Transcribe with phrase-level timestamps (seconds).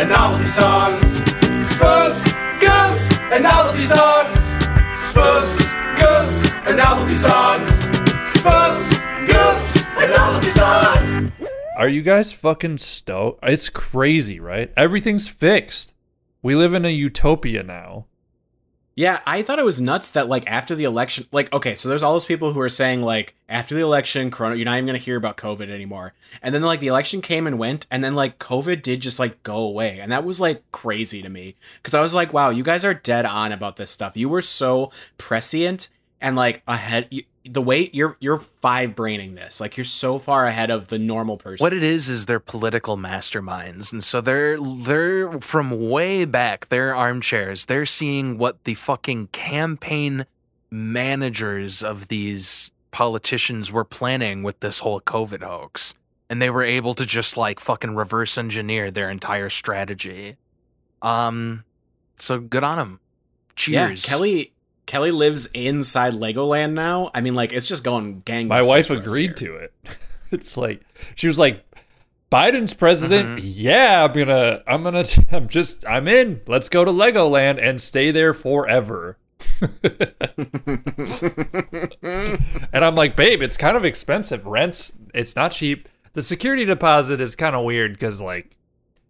[0.00, 1.00] and novelty songs.
[1.62, 2.24] Spooks,
[2.58, 4.32] goofs, and novelty songs.
[4.98, 5.58] Spooks,
[5.98, 7.68] goofs, and novelty songs.
[8.26, 8.88] Spooks,
[9.28, 11.32] goofs, and novelty songs.
[11.76, 13.40] Are you guys fucking stoked?
[13.42, 14.72] It's crazy, right?
[14.74, 15.92] Everything's fixed.
[16.40, 18.06] We live in a utopia now.
[19.00, 22.02] Yeah, I thought it was nuts that like after the election, like okay, so there's
[22.02, 24.98] all those people who are saying like after the election, Corona, you're not even gonna
[24.98, 26.12] hear about COVID anymore,
[26.42, 29.42] and then like the election came and went, and then like COVID did just like
[29.42, 32.62] go away, and that was like crazy to me because I was like, wow, you
[32.62, 34.18] guys are dead on about this stuff.
[34.18, 35.88] You were so prescient
[36.20, 37.08] and like ahead.
[37.10, 40.98] You, the way you're you're five braining this, like you're so far ahead of the
[40.98, 41.62] normal person.
[41.62, 46.68] What it is is they're political masterminds, and so they're they're from way back.
[46.68, 47.64] They're armchairs.
[47.64, 50.26] They're seeing what the fucking campaign
[50.70, 55.94] managers of these politicians were planning with this whole COVID hoax,
[56.28, 60.36] and they were able to just like fucking reverse engineer their entire strategy.
[61.00, 61.64] Um,
[62.16, 63.00] so good on them.
[63.56, 64.52] Cheers, Yeah, Kelly
[64.90, 67.12] Kelly lives inside Legoland now.
[67.14, 68.48] I mean, like it's just going gang.
[68.48, 69.72] My wife agreed to it.
[70.32, 70.82] It's like
[71.16, 71.64] she was like,
[72.30, 73.38] Biden's president.
[73.38, 73.42] Mhm.
[73.42, 76.40] Yeah, I'm gonna, I'm gonna, I'm just, I'm in.
[76.46, 79.16] Let's go to Legoland and stay there forever.
[82.72, 84.46] and I'm like, babe, it's kind of expensive.
[84.46, 85.88] Rents, it's not cheap.
[86.12, 88.56] The security deposit is kind of weird because like,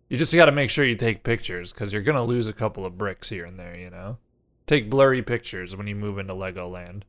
[0.09, 2.85] you just got to make sure you take pictures because you're gonna lose a couple
[2.87, 3.77] of bricks here and there.
[3.77, 4.17] You know,
[4.67, 7.03] take blurry pictures when you move into Legoland.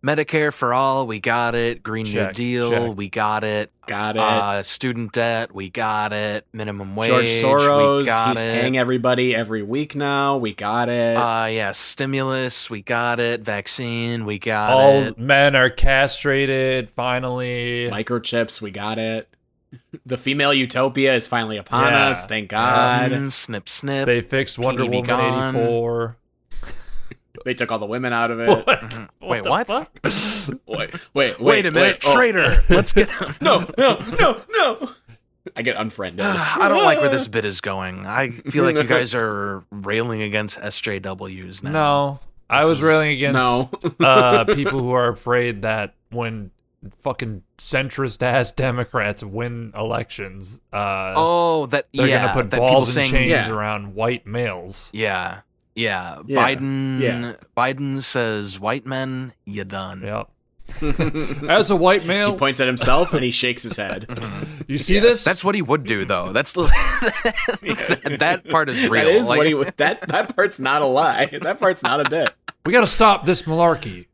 [0.00, 1.82] Medicare for all, we got it.
[1.82, 2.96] Green Check, New Deal, check.
[2.96, 3.72] we got it.
[3.86, 4.22] Got it.
[4.22, 6.46] Uh, student debt, we got it.
[6.52, 7.08] Minimum wage,
[7.40, 8.42] George Soros, we got he's it.
[8.60, 10.36] paying everybody every week now.
[10.36, 11.16] We got it.
[11.16, 13.40] Uh, yeah, stimulus, we got it.
[13.40, 15.18] Vaccine, we got All it.
[15.18, 16.88] All men are castrated.
[16.90, 19.28] Finally, Microchips, we got it.
[20.06, 22.08] The female utopia is finally upon Yeah.
[22.10, 22.24] us.
[22.24, 23.12] Thank God.
[23.12, 24.06] Um, snip, snip.
[24.06, 26.16] they fixed Wonder Woman eighty four.
[27.44, 28.48] They took all the women out of it.
[28.66, 29.08] Mhm.
[29.20, 29.66] Wait, the what?
[29.66, 29.90] fuck?
[30.66, 32.14] Wait, wait, Wait a minute, oh.
[32.14, 32.62] traitor.
[32.68, 33.10] Let's get.
[33.40, 34.90] No, no, no, no.
[35.56, 36.24] I get unfriended.
[36.26, 38.06] I don't like where this bit is going.
[38.06, 41.70] I feel like you guys are railing against SJWs now.
[41.70, 43.70] No, I was is- railing against No.
[44.00, 46.50] uh, people who are afraid that when
[47.02, 52.28] fucking centrist ass Democrats win elections, uh, Oh, that they're yeah.
[52.34, 53.50] gonna put balls and saying, chains Yeah.
[53.52, 54.90] around white males.
[54.94, 55.40] Yeah,
[55.78, 56.18] yeah.
[56.26, 57.00] Yeah, Biden.
[57.00, 57.32] yeah.
[57.56, 60.28] Biden says, "White men, you done." Yep.
[61.48, 64.04] As a white male, he points at himself and he shakes his head.
[64.66, 65.24] you see this?
[65.24, 66.30] That's what he would do, though.
[66.32, 66.64] That's the,
[68.18, 69.04] that part is real.
[69.06, 69.72] That is Like, what he would.
[69.78, 71.26] That that part's not a lie.
[71.40, 72.34] That part's not a bit.
[72.66, 74.08] we got to stop this malarkey.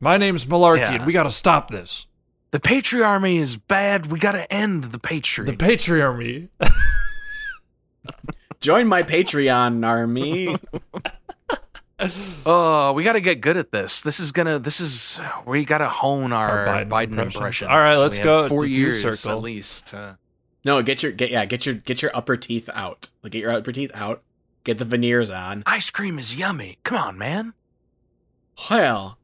[0.00, 0.94] My name's Malarkey, Yeah.
[0.94, 2.06] and we got to stop this.
[2.52, 4.06] the patriarchy is bad.
[4.06, 5.46] We got to end the patriarchy.
[5.46, 6.48] The patriarchy.
[8.62, 10.56] Join my Patreon army.
[12.44, 14.00] Oh, we got to get good at this.
[14.00, 14.58] This is gonna.
[14.58, 17.36] This is we got to hone our, Our Biden, Biden impression.
[17.36, 17.70] impressions.
[17.70, 19.38] All right, let's go Four years circle.
[19.38, 19.94] at least.
[19.94, 20.14] Uh,
[20.64, 23.10] No, get your get yeah, get your get your upper teeth out.
[23.22, 24.22] Like get your upper teeth out.
[24.64, 25.62] Get the veneers on.
[25.64, 26.78] ice cream is yummy.
[26.82, 27.54] Come on, man.
[28.68, 29.16] Well,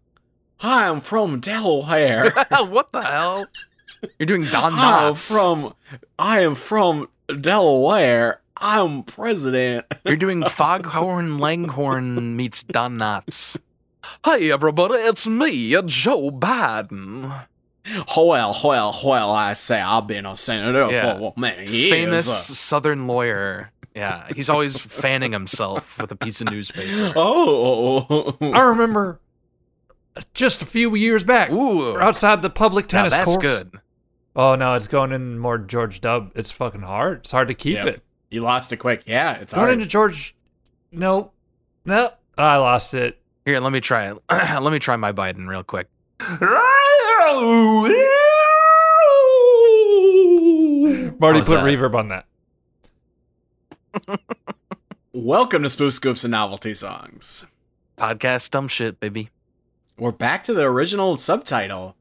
[0.60, 2.30] I'm from Delaware.
[2.68, 3.46] what the hell?
[4.20, 5.74] You're doing Don I'm from
[6.16, 7.08] I am from
[7.40, 8.40] Delaware.
[8.60, 9.86] I'm president.
[10.04, 13.56] You're doing Foghorn Leghorn meets Don Knotts.
[14.24, 17.46] Hey, everybody, it's me, Joe Biden.
[18.16, 21.16] Well, well, well, I say I've been a senator Yeah.
[21.18, 21.90] for many years.
[21.90, 23.70] Famous Southern lawyer.
[23.94, 27.12] Yeah, he's always fanning himself with a piece of newspaper.
[27.16, 29.20] Oh, I remember
[30.34, 33.42] just a few years back, Ooh, we're outside the public now tennis that's courts.
[33.62, 33.80] good.
[34.36, 36.30] Oh no, it's going in more George Dub.
[36.34, 37.18] It's fucking hard.
[37.20, 37.86] It's hard to keep Yep.
[37.86, 38.02] it.
[38.30, 39.02] You lost it quick.
[39.06, 39.74] Yeah, it's Going hard.
[39.74, 40.34] into George.
[40.92, 41.32] No,
[41.84, 43.18] no, I lost it.
[43.44, 44.16] Here, let me try it.
[44.30, 45.88] let me try my Biden real quick.
[51.20, 51.64] Marty put that?
[51.64, 52.26] reverb on that.
[55.12, 57.46] Welcome to Spoof Scoops and Novelty Songs.
[57.96, 59.30] Podcast dumb shit, baby.
[59.98, 61.96] We're back to the original subtitle,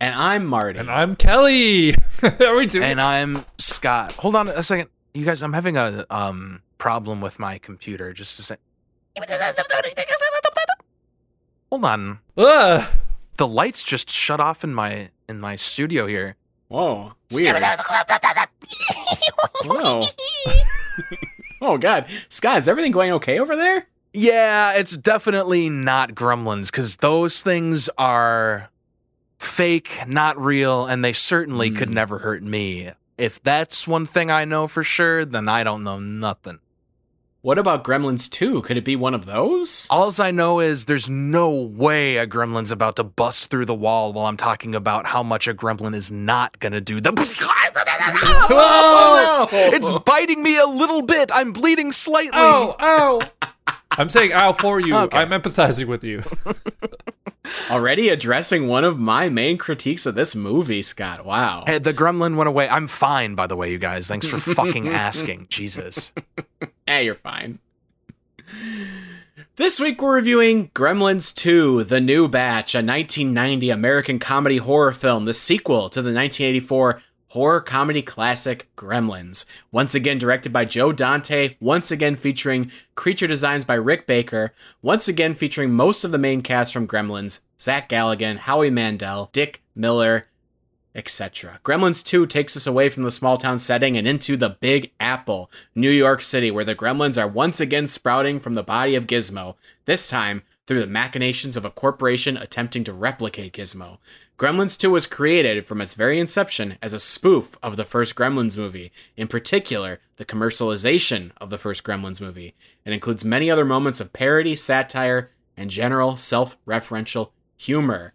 [0.00, 0.78] and I'm Marty.
[0.78, 1.94] And I'm Kelly.
[2.22, 2.84] Are we doing?
[2.84, 4.12] And I'm Scott.
[4.14, 4.88] Hold on a second.
[5.14, 8.12] You guys, I'm having a um problem with my computer.
[8.12, 8.60] Just a sec.
[11.70, 12.18] Hold on.
[12.36, 12.88] Ugh.
[13.36, 16.36] The lights just shut off in my in my studio here.
[16.68, 17.62] Whoa, weird.
[19.64, 20.02] Whoa.
[21.62, 23.86] oh God, Scott, is everything going okay over there?
[24.12, 28.70] Yeah, it's definitely not gremlins because those things are
[29.38, 31.94] fake, not real, and they certainly could Hmm.
[31.94, 32.90] never hurt me.
[33.20, 36.58] If that's one thing I know for sure, then I don't know nothing.
[37.42, 38.62] What about Gremlins 2?
[38.62, 39.86] Could it be one of those?
[39.90, 44.14] All I know is there's no way a gremlin's about to bust through the wall
[44.14, 47.00] while I'm talking about how much a gremlin is not gonna do.
[47.00, 47.12] The
[48.48, 48.48] Whoa!
[48.52, 49.46] Oh!
[49.52, 51.30] it's biting me a little bit.
[51.32, 52.32] I'm bleeding slightly.
[52.34, 53.20] Oh, ow.
[53.42, 53.48] Oh.
[53.92, 54.94] I'm saying ow for you.
[54.94, 55.18] Okay.
[55.18, 56.22] I'm empathizing with you.
[57.70, 61.24] Already addressing one of my main critiques of this movie, Scott.
[61.24, 61.64] Wow.
[61.66, 62.68] Hey, the gremlin went away.
[62.68, 64.08] I'm fine, by the way, you guys.
[64.08, 65.46] Thanks for fucking asking.
[65.48, 66.12] Jesus.
[66.86, 67.60] Hey, you're fine.
[69.54, 75.24] This week we're reviewing Gremlins 2, The New Batch, a 1990 American comedy horror film,
[75.24, 79.44] the sequel to the 1984 horror comedy classic Gremlins.
[79.70, 85.06] Once again directed by Joe Dante, once again featuring creature designs by Rick Baker, once
[85.06, 90.26] again featuring most of the main cast from Gremlins, Zach Galligan, Howie Mandel, Dick Miller,
[90.92, 91.60] etc.
[91.64, 95.50] Gremlins 2 takes us away from the small town setting and into the Big Apple,
[95.74, 99.54] New York City, where the gremlins are once again sprouting from the body of Gizmo,
[99.84, 103.98] this time through the machinations of a corporation attempting to replicate Gizmo.
[104.40, 108.56] Gremlins 2 was created from its very inception as a spoof of the first Gremlins
[108.56, 112.54] movie, in particular, the commercialization of the first Gremlins movie,
[112.86, 118.14] and includes many other moments of parody, satire, and general self referential humor.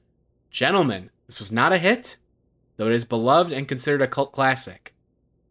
[0.49, 2.17] Gentlemen, this was not a hit,
[2.77, 4.95] though it is beloved and considered a cult classic.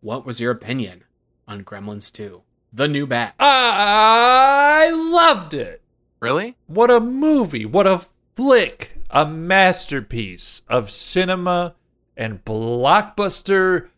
[0.01, 1.05] What was your opinion
[1.47, 2.43] on Gremlins 2?
[2.73, 3.37] The new bat.
[3.39, 5.83] I loved it.
[6.19, 6.57] Really?
[6.67, 7.65] What a movie.
[7.65, 8.05] What a
[8.37, 8.99] flick.
[9.11, 11.75] A masterpiece of cinema
[12.17, 13.89] and blockbuster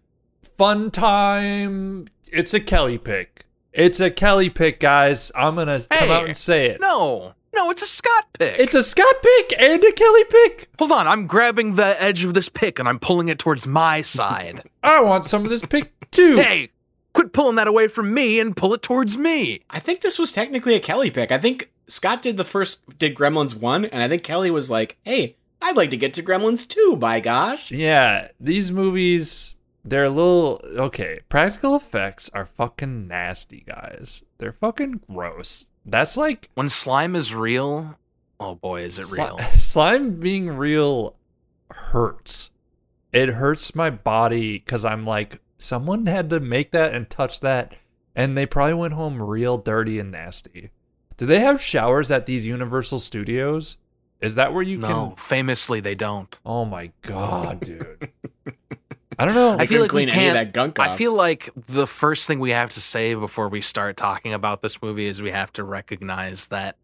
[0.57, 2.09] fun time.
[2.31, 3.47] It's a Kelly pick.
[3.73, 5.31] It's a Kelly pick, guys.
[5.35, 6.81] I'm going to come out and say it.
[6.81, 7.35] No.
[7.55, 8.59] No, it's a Scott pick.
[8.59, 10.69] It's a Scott pick and a Kelly pick.
[10.79, 14.03] Hold on, I'm grabbing the edge of this pick and I'm pulling it towards my
[14.03, 14.63] side.
[14.83, 16.37] I want some of this pick too.
[16.37, 16.69] hey,
[17.15, 19.61] quit pulling that away from me and pull it towards me.
[19.71, 21.33] I think this was technically a Kelly pick.
[21.33, 24.97] I think Scott did the first, did Gremlins 1, and I think Kelly was like,
[25.05, 27.71] hey, I'd like to get to Gremlins 2, by gosh.
[27.71, 29.55] Yeah, these movies,
[29.85, 31.21] they're a little okay.
[31.29, 34.23] Practical effects are fucking nasty, guys.
[34.39, 35.67] They're fucking gross.
[35.85, 37.97] That's like When slime is real,
[38.41, 39.39] oh boy, is it sli- real.
[39.59, 41.17] slime being real
[41.71, 42.51] hurts.
[43.13, 47.75] It hurts my body because I'm like, someone had to make that and touch that,
[48.15, 50.71] and they probably went home real dirty and nasty.
[51.17, 53.77] Do they have showers at these Universal Studios?
[54.21, 55.17] Is that where you No, can?
[55.17, 56.39] famously they don't.
[56.45, 58.11] Oh my god, dude.
[59.19, 59.55] I don't know.
[59.59, 60.35] I feel couldn't like we clean any of can't.
[60.35, 63.97] that gunk I feel like the first thing we have to say before we start
[63.97, 66.77] talking about this movie is we have to recognize that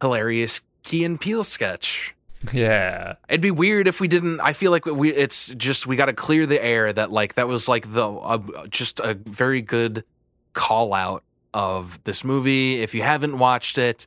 [0.00, 2.14] hilarious Key and Peele sketch.
[2.52, 3.14] yeah.
[3.28, 4.40] It'd be weird if we didn't.
[4.40, 5.12] I feel like we.
[5.12, 8.66] It's just we got to clear the air that like that was like the uh,
[8.68, 10.04] just a very good
[10.52, 11.22] call out
[11.54, 12.80] of this movie.
[12.80, 14.06] If you haven't watched it,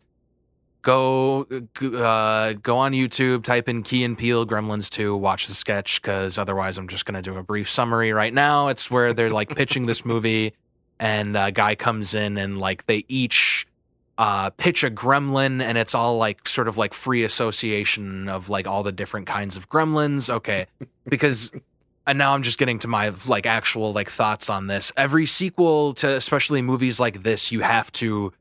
[0.85, 1.47] go
[1.81, 6.37] uh, go on YouTube, type in Key and Peele Gremlins 2, watch the sketch because
[6.37, 8.67] otherwise I'm just gonna do a brief summary right now.
[8.69, 10.53] It's where they're like pitching this movie,
[10.99, 13.67] and a guy comes in and like they each
[14.17, 18.67] uh, pitch a gremlin, and it's all like sort of like free association of like
[18.67, 20.29] all the different kinds of gremlins.
[20.29, 20.67] Okay,
[21.05, 21.51] because.
[22.07, 24.91] And now I'm just getting to my like actual like thoughts on this.
[24.95, 28.31] Every sequel to especially movies like this, you have to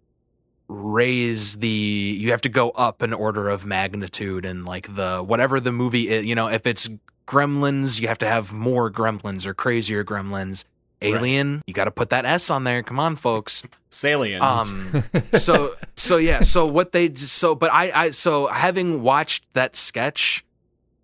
[0.69, 5.61] raise the you have to go up an order of magnitude and like the whatever
[5.61, 6.89] the movie is, you know, if it's
[7.27, 10.65] gremlins, you have to have more gremlins or crazier gremlins.
[11.03, 12.83] Alien, you got to put that S on there.
[12.83, 13.63] Come on, folks.
[13.91, 14.43] Salient.
[14.43, 15.05] Um,
[15.35, 20.45] so so yeah, so what they so but I I so having watched that sketch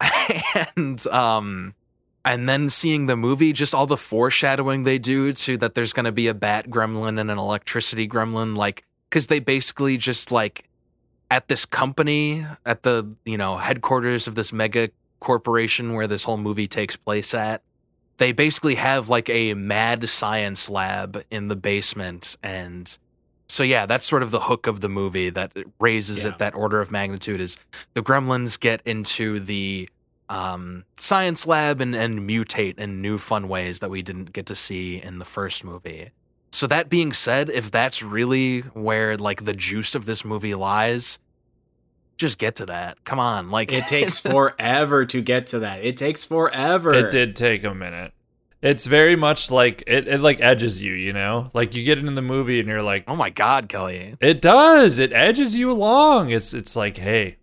[0.77, 1.75] and um
[2.25, 6.05] and then seeing the movie, just all the foreshadowing they do to that there's going
[6.05, 10.69] to be a bat gremlin and an electricity gremlin, like because they basically just like
[11.31, 16.37] at this company at the you know headquarters of this mega corporation where this whole
[16.39, 17.63] movie takes place at
[18.17, 22.99] they basically have like a mad science lab in the basement and
[23.49, 26.31] so yeah that's sort of the hook of the movie that raises Yeah.
[26.31, 27.59] it that order of magnitude is
[27.95, 29.89] the gremlins get into the
[30.31, 34.55] um, science lab and, and mutate in new fun ways that we didn't get to
[34.55, 36.11] see in the first movie
[36.53, 41.19] so that being said if that's really where like the juice of this movie lies
[42.17, 45.83] just get to that come on like it takes forever to get to that.
[45.83, 46.93] It takes forever.
[46.93, 48.13] It did take a minute.
[48.63, 51.51] It's very much like it, it like edges you, you know?
[51.55, 54.99] Like you get into the movie and you're like, oh my god kelly it does.
[54.99, 56.31] It edges you along.
[56.31, 57.37] It's it's like, hey,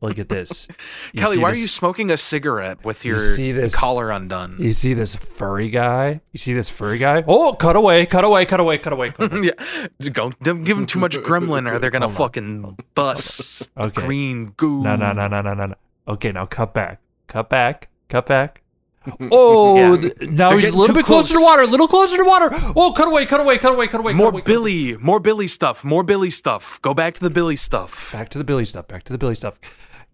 [0.00, 0.68] Look at this.
[1.14, 4.56] You Kelly, why are you smoking a cigarette with your see this- collar undone?
[4.58, 6.20] You see this furry guy?
[6.32, 7.24] You see this furry guy?
[7.26, 9.10] Oh, cut away, cut away, cut away, cut away.
[9.10, 9.50] Cut away.
[9.58, 14.02] yeah, don't, don't give them too much gremlin, or they're gonna fucking bust Okay.
[14.06, 14.82] green goo.
[14.82, 15.74] No, no, no, no, no, no.
[16.06, 18.62] Okay, now cut back, cut back, cut back.
[19.32, 20.10] Oh, Yeah.
[20.22, 22.48] now They're he's a little bit closer to water, a little closer to water.
[22.76, 24.12] Oh, cut away, cut away, cut away, cut away.
[24.12, 24.54] More cut away, cut away.
[24.54, 26.80] Billy, more Billy stuff, more Billy stuff.
[26.82, 28.12] Go back to the Billy stuff.
[28.12, 28.86] Back to the Billy stuff.
[28.88, 29.58] Back to the Billy stuff.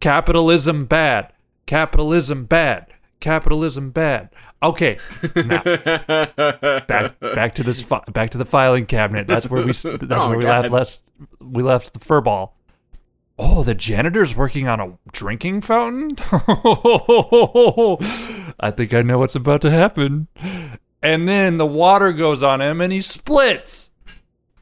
[0.01, 1.33] Capitalism bad.
[1.67, 2.87] Capitalism bad.
[3.21, 4.29] Capitalism bad.
[4.63, 4.99] Okay,
[5.35, 5.63] now
[6.87, 9.27] back back to this fi- back to the filing cabinet.
[9.27, 10.71] That's where we that's Oh, where we God.
[10.71, 11.03] left left
[11.41, 12.57] we left the fur ball.
[13.39, 16.17] Oh, the janitor's working on a drinking fountain.
[18.61, 20.29] I think I know what's about to happen.
[21.03, 23.91] And then the water goes on him, and he splits.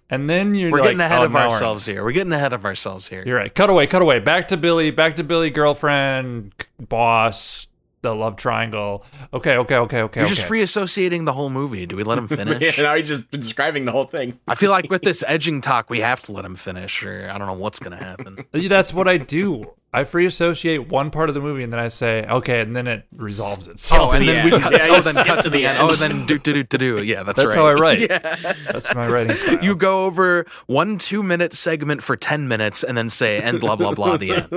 [0.09, 2.02] And then you're We're like, getting ahead oh, of ourselves here.
[2.05, 3.23] We're getting ahead of ourselves here.
[3.26, 3.55] You're right.
[3.55, 4.19] Cut away, cut away.
[4.21, 7.69] Back to Billy, back to Billy, girlfriend, boss,
[8.03, 9.05] the love triangle.
[9.33, 10.21] Okay, okay, okay, okay.
[10.21, 10.35] You're okay.
[10.35, 11.87] just free associating the whole movie.
[11.87, 12.79] Do we let him finish?
[12.79, 14.39] yeah, now he's just describing the whole thing.
[14.47, 17.39] I feel like with this edging talk, we have to let him finish, or I
[17.39, 18.45] don't know what's gonna happen.
[18.53, 19.73] That's what I do.
[19.95, 22.87] I free associate one part of the movie and then I say, okay, and then
[22.87, 24.13] it resolves itself.
[24.13, 24.63] Oh, and the then we end.
[24.63, 25.79] cut, Yeah, oh, you then skip cut to to the the end.
[25.79, 25.91] end.
[25.91, 27.03] Oh, then do do do do do.
[27.03, 27.55] Yeah, that's, That's right.
[27.55, 28.01] That's how I write.
[28.11, 28.53] Yeah.
[28.73, 29.63] That's my writing style.
[29.63, 33.77] You go over one two minute segment for ten minutes and then say and blah
[33.77, 34.49] blah blah the end.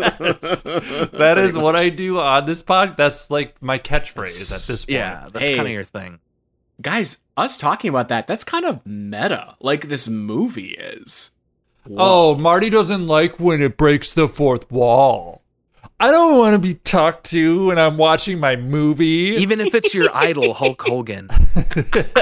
[1.14, 2.96] that is what I do on this pod.
[2.98, 4.96] That's like my catchphrase at this point.
[4.96, 5.56] Yeah, that's Hey.
[5.56, 6.20] kind of your thing.
[6.82, 11.32] Guys, us talking about that, that's kind of meta, like this movie is.
[11.90, 15.42] Oh, Marty doesn't like when it breaks the fourth wall.
[15.98, 19.36] I don't want to be talked to when I'm watching my movie.
[19.38, 21.30] Even if it's your idol Hulk Hogan.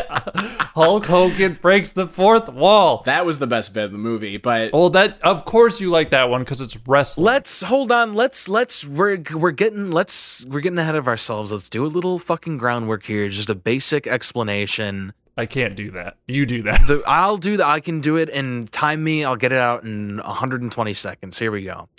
[0.76, 3.02] Hulk Hogan breaks the fourth wall.
[3.06, 6.12] That was the best bit of the movie, but Oh, that of course you like
[6.12, 7.26] that one because it's wrestling.
[7.26, 8.14] Let's hold on.
[8.14, 11.52] Let's let's we're we're getting let's we're getting ahead of ourselves.
[11.52, 13.28] Let's do a little fucking groundwork here.
[13.30, 15.14] Just a basic explanation.
[15.36, 16.18] I can't do that.
[16.28, 16.86] You do that.
[16.88, 17.66] The I'll do that.
[17.68, 19.26] I can do it and time me.
[19.26, 21.40] I'll get it out in 120 seconds.
[21.40, 21.90] Here we go.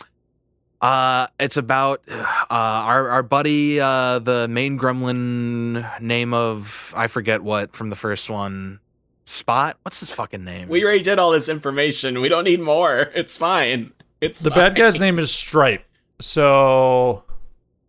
[0.81, 7.43] Uh, it's about uh, our our buddy, uh, the main gremlin name of I forget
[7.43, 8.81] what from the first one.
[9.27, 9.79] Spot.
[9.83, 10.69] What's his fucking name?
[10.69, 12.21] we already did all this information.
[12.21, 13.11] We don't need more.
[13.15, 13.93] It's fine.
[14.21, 14.59] It's The fine.
[14.59, 15.83] bad guy's name is Stripe.
[16.21, 17.25] So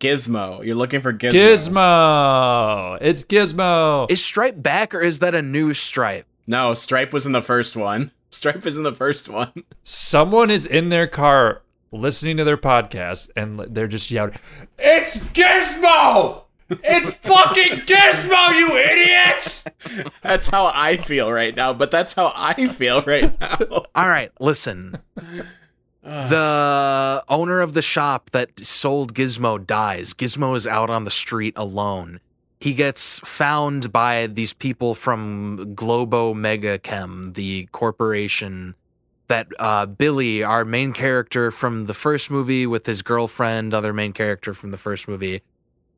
[0.00, 0.64] Gizmo.
[0.64, 1.32] You're looking for Gizmo.
[1.32, 2.98] Gizmo.
[3.00, 4.10] It's Gizmo.
[4.10, 6.26] is Stripe back or is that a new Stripe?
[6.46, 8.10] No, Stripe was in the first one.
[8.30, 9.52] Stripe is in the first one.
[9.84, 11.62] Someone is in their car
[11.92, 14.34] listening to their podcast and they're just yelling,
[14.78, 16.42] "It's Gizmo!
[16.68, 19.64] It's fucking Gizmo, you idiots!"
[20.22, 23.58] That's how I feel right now, but that's how I feel right now.
[23.94, 24.98] All right, listen.
[26.06, 30.14] The owner of the shop that sold Gizmo dies.
[30.14, 32.20] Gizmo is out on the street alone.
[32.60, 38.74] He gets found by these people from Globo Mega Chem, the corporation
[39.28, 44.12] that uh, Billy, our main character from the first movie, with his girlfriend, other main
[44.12, 45.42] character from the first movie,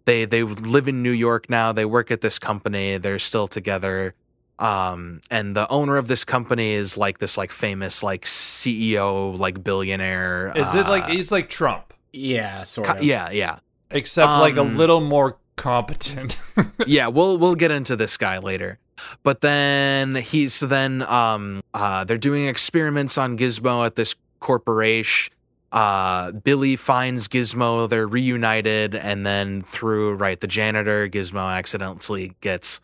[0.06, 1.72] they they live in New York now.
[1.72, 2.96] They work at this company.
[2.96, 4.14] They're still together
[4.58, 9.62] um and the owner of this company is like this like famous like ceo like
[9.62, 13.02] billionaire Is it like uh, he's like Trump, Yeah, sort of.
[13.02, 13.58] yeah yeah
[13.90, 16.36] except like a Um, little more competent?
[16.86, 18.78] yeah we'll we'll get into this guy later
[19.22, 25.32] but then he's so then um uh they're doing experiments on gizmo at this corporation
[25.70, 32.80] uh billy finds gizmo they're reunited and then through right the janitor gizmo accidentally gets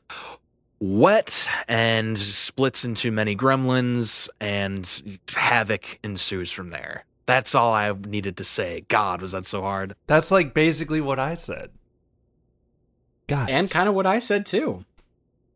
[0.84, 8.36] wet and splits into many gremlins and havoc ensues from there that's all i needed
[8.36, 11.70] to say god was that so hard That's like basically what I said.
[13.26, 13.48] God.
[13.48, 14.84] And kind of what I said too.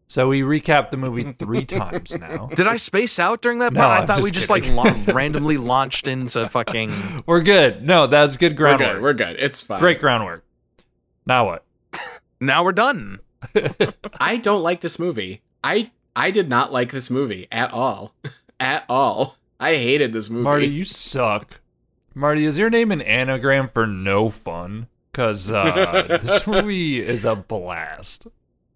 [0.07, 2.47] so we recapped the movie three times now.
[2.55, 3.99] Did I space out during that No, part?
[3.99, 4.75] I I'm thought just we just kidding.
[4.75, 6.91] like la- randomly launched into fucking.
[7.27, 7.85] We're good.
[7.85, 8.93] No, that's good We're groundwork.
[8.95, 9.03] good.
[9.03, 9.37] We're good.
[9.39, 9.81] It's fine.
[9.81, 10.45] Great groundwork.
[11.27, 11.65] Now what?
[12.41, 13.19] Now we're done.
[14.21, 15.43] I don't like this movie.
[15.63, 18.15] I I did not like this movie at all.
[18.61, 19.37] at all.
[19.61, 20.45] I hated this movie.
[20.45, 21.61] Marty, you suck.
[22.15, 24.89] Marty, is your name an anagram for no fun?
[25.13, 28.27] Because uh, this movie is a blast.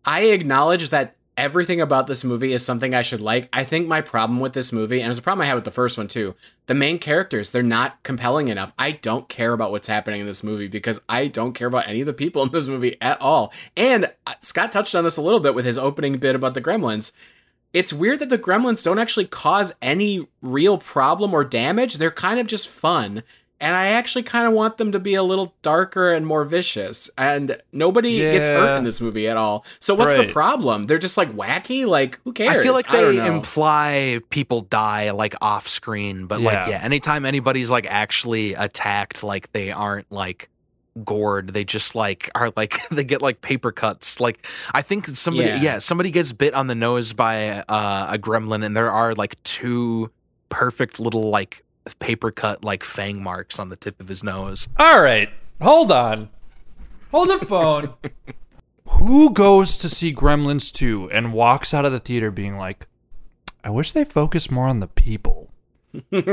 [0.05, 3.49] I acknowledge that everything about this movie is something I should like.
[3.53, 5.73] I think my problem with this movie, and it's a problem I had with the
[5.73, 6.37] first one too,
[6.69, 8.73] the main characters, they're not compelling enough.
[8.79, 12.01] I don't care about what's happening in this movie because I don't care about any
[12.01, 13.53] of the people in this movie at all.
[13.77, 16.63] And uh, Scott touched on this a little bit with his opening bit about the
[16.63, 17.11] gremlins.
[17.73, 21.97] It's weird that the gremlins don't actually cause any real problem or damage.
[21.97, 23.25] They're kind of just fun.
[23.63, 27.09] And I actually kind of want them to be a little darker and more vicious.
[27.17, 29.65] And nobody gets hurt in this movie at all.
[29.79, 30.87] So what's the problem?
[30.87, 31.87] They're just like wacky.
[31.87, 32.59] Like who cares?
[32.59, 36.69] I feel like they imply people die like off screen, but like Yeah.
[36.71, 40.51] yeah, anytime anybody's like actually attacked, like they aren't like
[41.05, 41.51] gored.
[41.51, 44.19] They just like are like they get like paper cuts.
[44.19, 45.63] Like I think somebody Yeah.
[45.63, 49.41] yeah, somebody gets bit on the nose by uh, a gremlin, and there are like
[49.45, 50.11] two
[50.49, 51.63] perfect little like
[51.99, 54.69] paper cut like fang marks on the tip of his nose.
[54.79, 56.29] All right, hold on.
[57.11, 57.95] Hold the phone.
[58.89, 62.87] Who goes to see Gremlins 2 and walks out of the theater being like,
[63.65, 65.51] I wish they focused more on the people?
[65.93, 66.25] what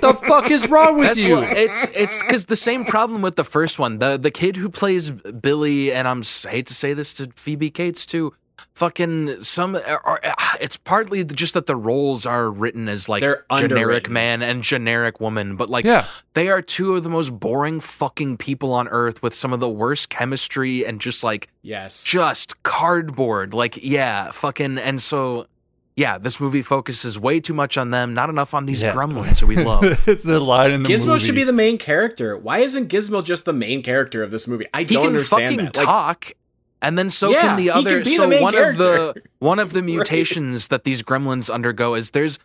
[0.00, 1.34] the fuck is wrong with That's you?
[1.36, 3.98] what, it's it's because the same problem with the first one.
[3.98, 7.70] The the kid who plays Billy, and I'm s- hate to say this to Phoebe
[7.70, 8.32] Cates too.
[8.78, 13.22] Fucking some, or, or, ah, it's partly just that the roles are written as like
[13.22, 16.04] They're generic man and generic woman, but like Yeah.
[16.34, 19.68] they are two of the most boring fucking people on earth with some of the
[19.68, 22.04] worst chemistry and just like Yes.
[22.04, 23.52] just cardboard.
[23.52, 24.78] Like, yeah, fucking.
[24.78, 25.48] And so,
[25.96, 28.92] yeah, this movie focuses way too much on them, not enough on these Yeah.
[28.94, 30.06] gremlins who we love.
[30.06, 31.26] it's a line in the Gizmo movie.
[31.26, 32.38] should be the main character.
[32.38, 34.66] Why isn't Gizmo just the main character of this movie?
[34.72, 35.76] I he don't can understand fucking that.
[35.78, 36.32] Like, talk.
[36.80, 38.02] And then so Yeah, can the other.
[38.02, 42.10] can so the one of the one of the mutations that these gremlins undergo is
[42.10, 42.38] there's,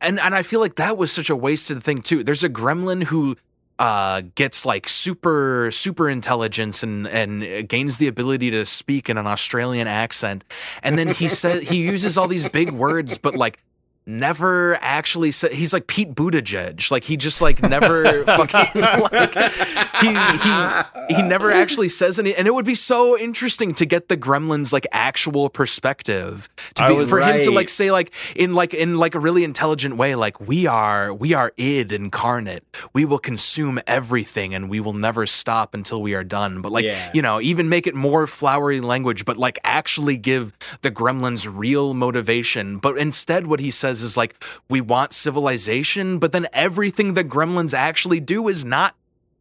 [0.00, 2.22] and and I feel like that was such a wasted thing too.
[2.22, 3.36] There's a gremlin who
[3.78, 9.26] uh gets like super super intelligence and and gains the ability to speak in an
[9.26, 10.42] Australian accent
[10.82, 13.60] and then he says he uses all these big words but like
[14.08, 16.90] never actually said he's like Pete Buttigieg.
[16.90, 18.80] Like he just like never fucking
[19.12, 19.34] like
[20.00, 24.08] he he he never actually says any and it would be so interesting to get
[24.08, 28.72] the gremlins like actual perspective to be for him to like say like in like
[28.74, 32.64] in like a really intelligent way like we are we are id incarnate.
[32.94, 36.62] We will consume everything and we will never stop until we are done.
[36.62, 37.10] But like Yeah.
[37.12, 41.92] you know even make it more flowery language but like actually give the gremlins real
[41.92, 42.78] motivation.
[42.78, 47.74] But instead what he says is like we want civilization but then everything the gremlins
[47.74, 48.94] actually do is not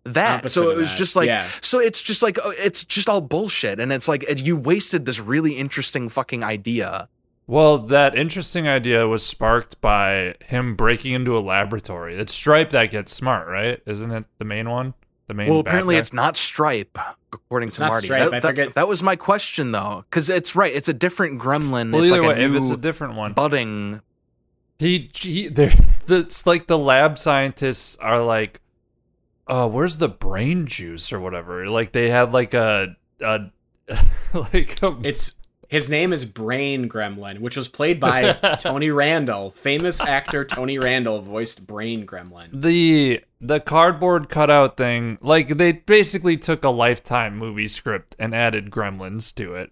[0.04, 0.98] that Opposite so it was that.
[0.98, 1.46] just like Yeah.
[1.62, 5.20] so it's just like oh, it's just all bullshit and it's like you wasted this
[5.20, 7.10] really interesting fucking idea
[7.46, 12.16] Well, that interesting idea was sparked by him breaking into a laboratory.
[12.16, 13.82] It's Stripe that gets smart, right?
[13.86, 14.94] Isn't it the main one?
[15.28, 15.50] The main.
[15.50, 16.00] Well, apparently guy?
[16.00, 16.98] it's not Stripe,
[17.32, 18.08] according It's to not Marty.
[18.08, 20.74] Stripe, That, I that- forget- that was my question though, because it's right.
[20.76, 21.92] It's a different gremlin.
[21.94, 24.02] Well, it's either like way, a new if it's a different one, budding.
[24.80, 25.48] He he.
[25.48, 25.72] There,
[26.08, 28.62] it's like the lab scientists are like,
[29.48, 33.52] "Oh, where's the brain juice or whatever?" Like they had like a a
[34.34, 35.36] like a It's
[35.68, 41.22] his name is Brain Gremlin, which was played by Tony Randall, famous actor Tony Randall
[41.22, 42.62] voiced Brain Gremlin.
[42.62, 48.72] the the cardboard cutout thing like they basically took a lifetime movie script and added
[48.72, 49.72] gremlins to it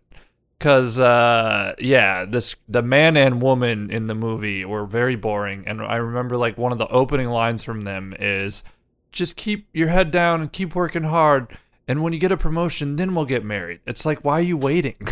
[0.60, 5.82] cuz uh yeah this the man and woman in the movie were very boring and
[5.82, 8.64] i remember like one of the opening lines from them is
[9.12, 12.96] just keep your head down and keep working hard and when you get a promotion
[12.96, 13.80] then we'll get married.
[13.86, 14.96] It's like why are you waiting?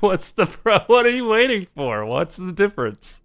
[0.00, 2.04] What's the pro- what are you waiting for?
[2.04, 3.22] What's the difference?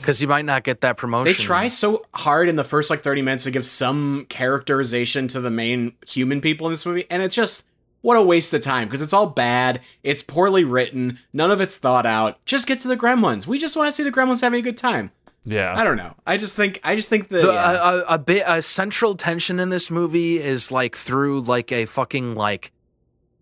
[0.00, 1.32] Because you might not get that promotion.
[1.32, 5.40] They try so hard in the first like 30 minutes to give some characterization to
[5.40, 7.64] the main human people in this movie, and it's just
[8.02, 11.78] what a waste of time because it's all bad, it's poorly written, none of it's
[11.78, 12.44] thought out.
[12.44, 13.46] Just get to the gremlins.
[13.46, 15.10] We just want to see the gremlins having a good time.
[15.44, 16.14] yeah I don't know.
[16.26, 17.72] I just think I just think that The, yeah.
[17.72, 21.86] a, a, a bit a central tension in this movie is like through like a
[21.86, 22.70] fucking like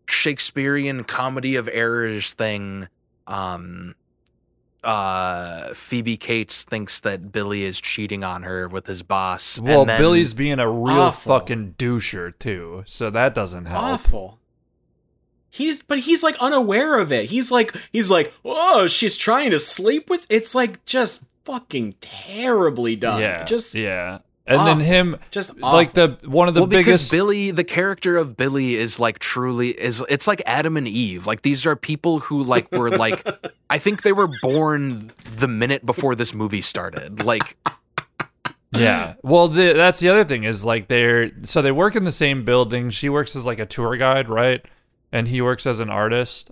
[0.07, 2.89] Shakespearean comedy of errors thing.
[3.27, 3.95] Um,
[4.83, 9.61] uh, Phoebe Cates thinks that Billy is cheating on her with his boss.
[9.61, 11.39] Well, and then, Billy's being a real Awful.
[11.39, 13.83] fucking doucher too, so that doesn't help.
[13.85, 14.40] awful.
[15.51, 17.31] He's but he's like unaware of it.
[17.31, 22.97] He's like he's like, "Oh, she's trying to sleep with." It's like just fucking terribly
[22.97, 23.21] done.
[23.21, 27.11] Yeah, Just yeah, and then him, just like the one of the well, because biggest.
[27.11, 30.03] Billy, the character of Billy, is like truly is.
[30.09, 31.27] It's like Adam and Eve.
[31.27, 33.27] Like these are people who like were like,
[33.71, 37.25] I think they were born the minute before this movie started.
[37.25, 37.57] Like,
[38.73, 42.13] yeah, well, the, that's the other thing is like they're so they work in the
[42.13, 42.91] same building.
[42.91, 44.65] She works as like a tour guide, right?
[45.13, 46.51] And he works as an artist.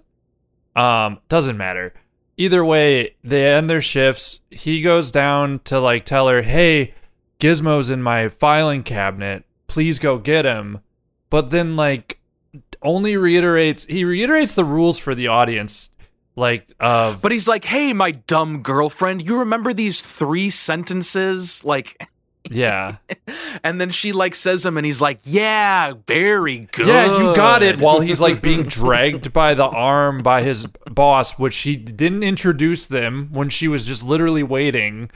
[0.74, 1.94] Um, doesn't matter.
[2.36, 4.40] Either way, they end their shifts.
[4.50, 6.94] He goes down to like tell her, "Hey,
[7.40, 9.44] Gizmo's in my filing cabinet.
[9.66, 10.80] Please go get him."
[11.30, 12.20] But then like
[12.82, 15.90] only reiterates he reiterates the rules for the audience
[16.38, 22.08] like of but he's like, "Hey, my dumb girlfriend, you remember these three sentences?" Like,
[22.50, 22.96] Yeah.
[23.64, 27.62] and then she like says him and he's like, "Yeah, very good." Yeah, you got
[27.62, 27.78] it.
[27.80, 32.86] While he's like being dragged by the arm by his boss, which he didn't introduce
[32.86, 35.10] them when she was just literally waiting.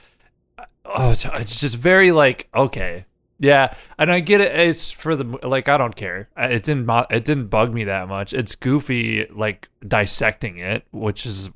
[0.85, 3.07] Oh, it's- just very like okay,
[3.39, 4.55] yeah, and I get it.
[4.55, 6.29] It's for the like I don't care.
[6.37, 8.33] It didn't it didn't bug me that much.
[8.33, 11.51] It's goofy like dissecting it, which is uh,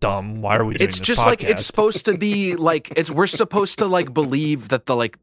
[0.00, 0.40] dumb.
[0.42, 0.74] Why are we?
[0.74, 4.12] Doing it's this just like it's supposed to be like it's we're supposed to like
[4.14, 5.18] believe that the like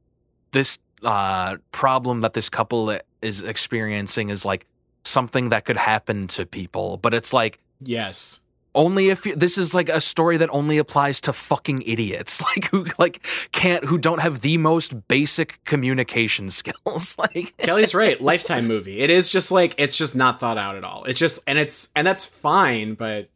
[0.52, 4.65] this uh problem that this couple is experiencing is like
[5.04, 8.41] something that could happen to people but it's like Yes.
[8.74, 12.69] only if you, this is like a story that only applies to fucking idiots like
[12.71, 18.19] who like can't who don't have the most basic communication skills like Kelly's right.
[18.19, 19.00] Lifetime movie.
[19.02, 21.04] It is just like it's just not thought out at all.
[21.04, 23.30] It's just and it's and that's fine, but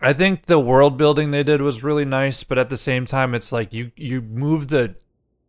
[0.00, 3.34] I think the world building they did was really nice, but at the same time,
[3.34, 4.96] it's like you you move the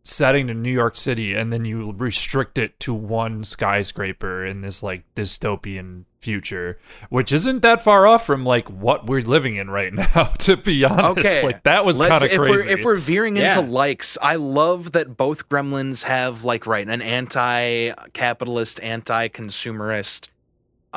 [0.02, 4.80] setting to New York City and then you restrict it to one skyscraper in this
[4.80, 6.78] like dystopian future,
[7.10, 10.24] which isn't that far off from like what we're living in right now.
[10.38, 12.52] To be honest, Okay, like that was kind of if crazy.
[12.52, 13.58] We're, if we're veering Yeah.
[13.58, 20.28] into likes, I love that both Gremlins have like right an anti-capitalist, anti-consumerist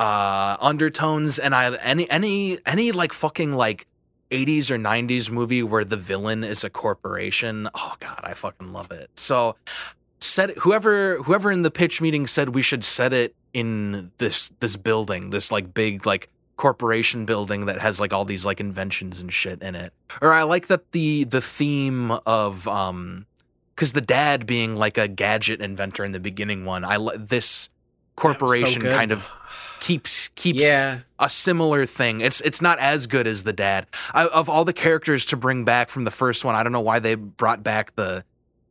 [0.00, 3.86] uh, undertones, and I any any any like fucking like.
[4.32, 7.68] 80s or 90s movie where the villain is a corporation.
[7.74, 9.10] Oh god, I fucking love it.
[9.16, 9.56] So
[10.20, 14.76] set whoever whoever in the pitch meeting said we should set it in this this
[14.76, 19.32] building, this like big like corporation building that has like all these like inventions and
[19.32, 19.92] shit in it.
[20.22, 23.26] Or I like that the the theme of um
[23.74, 26.84] cuz the dad being like a gadget inventor in the beginning one.
[26.84, 27.68] I li- this
[28.14, 28.92] corporation good.
[28.92, 29.28] kind of
[29.80, 31.00] keeps keeps yeah.
[31.18, 32.20] a similar thing.
[32.20, 33.86] It's it's not as good as the dad.
[34.14, 36.80] I, of all the characters to bring back from the first one, I don't know
[36.80, 38.24] why they brought back the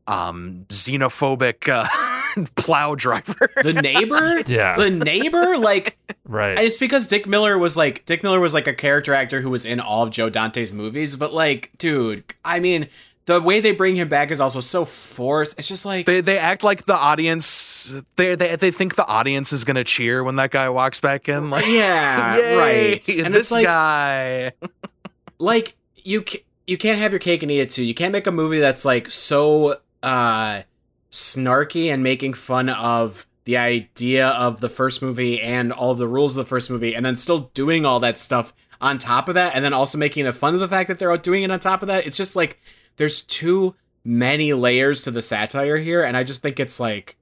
[0.07, 3.49] um xenophobic uh, plow driver.
[3.61, 4.41] The neighbor?
[4.47, 4.75] Yeah.
[4.75, 5.57] The neighbor?
[5.57, 6.57] Like right.
[6.59, 9.65] It's because Dick Miller was like Dick Miller was like a character actor who was
[9.65, 12.87] in all of Joe Dante's movies, but like, dude, I mean,
[13.29, 15.59] the way they bring him back is also so forced.
[15.59, 17.93] It's just like They they act like the audience.
[18.15, 21.51] They they they think the audience is gonna cheer when that guy walks back in.
[21.51, 23.17] Like, yeah, Yay, right.
[23.17, 24.51] And this like, guy.
[25.39, 26.25] like you
[26.65, 27.83] you can't have your cake and eat it too.
[27.83, 30.63] You can't make a movie that's like so uh
[31.11, 36.07] snarky and making fun of the idea of the first movie and all of the
[36.07, 39.35] rules of the first movie and then still doing all that stuff on top of
[39.35, 41.51] that and then also making the fun of the fact that they're out doing it
[41.51, 42.07] on top of that.
[42.07, 42.59] It's just like
[42.99, 47.17] there's too many layers to the satire here and I just think it's like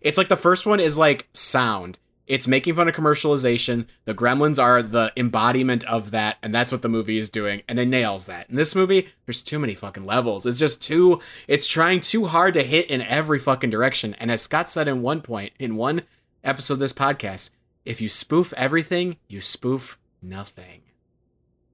[0.00, 3.86] it's like the first one is like sound it's making fun of commercialization.
[4.04, 7.78] The gremlins are the embodiment of that, and that's what the movie is doing, and
[7.78, 8.48] it nails that.
[8.48, 10.46] In this movie, there's too many fucking levels.
[10.46, 14.14] It's just too it's trying too hard to hit in every fucking direction.
[14.14, 16.02] And as Scott said in one point, in one
[16.44, 17.50] episode of this podcast,
[17.84, 20.81] if you spoof everything, you spoof nothing.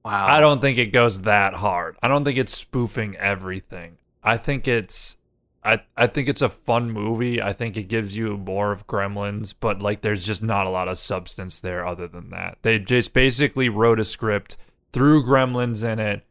[0.09, 0.27] Wow.
[0.27, 1.95] I don't think it goes that hard.
[2.01, 3.99] I don't think it's spoofing everything.
[4.23, 5.17] I think it's
[5.63, 7.39] I I think it's a fun movie.
[7.39, 10.87] I think it gives you more of Gremlins, but like there's just not a lot
[10.87, 12.57] of substance there other than that.
[12.63, 14.57] They just basically wrote a script,
[14.93, 16.25] threw Gremlins in it,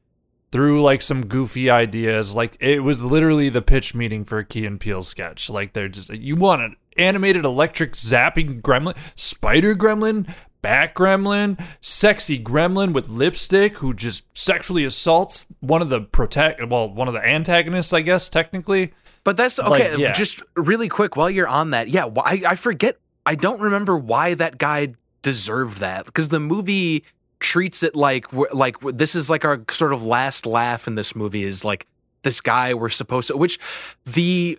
[0.50, 2.34] threw like some goofy ideas.
[2.34, 5.48] Like it was literally the pitch meeting for a Key and Peele sketch.
[5.48, 10.28] Like they're just you want an animated electric zapping gremlin, spider gremlin,
[10.62, 16.88] bat gremlin, sexy gremlin with lipstick who just sexually assaults one of the protect well,
[16.88, 18.92] one of the antagonists, I guess, technically.
[19.24, 20.00] But that's Like, okay.
[20.00, 20.12] yeah.
[20.12, 22.06] Just really quick while you're on that, yeah.
[22.24, 22.98] I I forget.
[23.26, 27.04] I don't remember why that guy deserved that because the movie
[27.40, 31.42] treats it like like this is like our sort of last laugh in this movie
[31.42, 31.86] is like
[32.22, 33.58] this guy we're supposed to which
[34.04, 34.58] the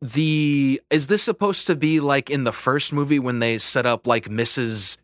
[0.00, 4.06] the is this supposed to be like in the first movie when they set up
[4.06, 4.96] like Mrs.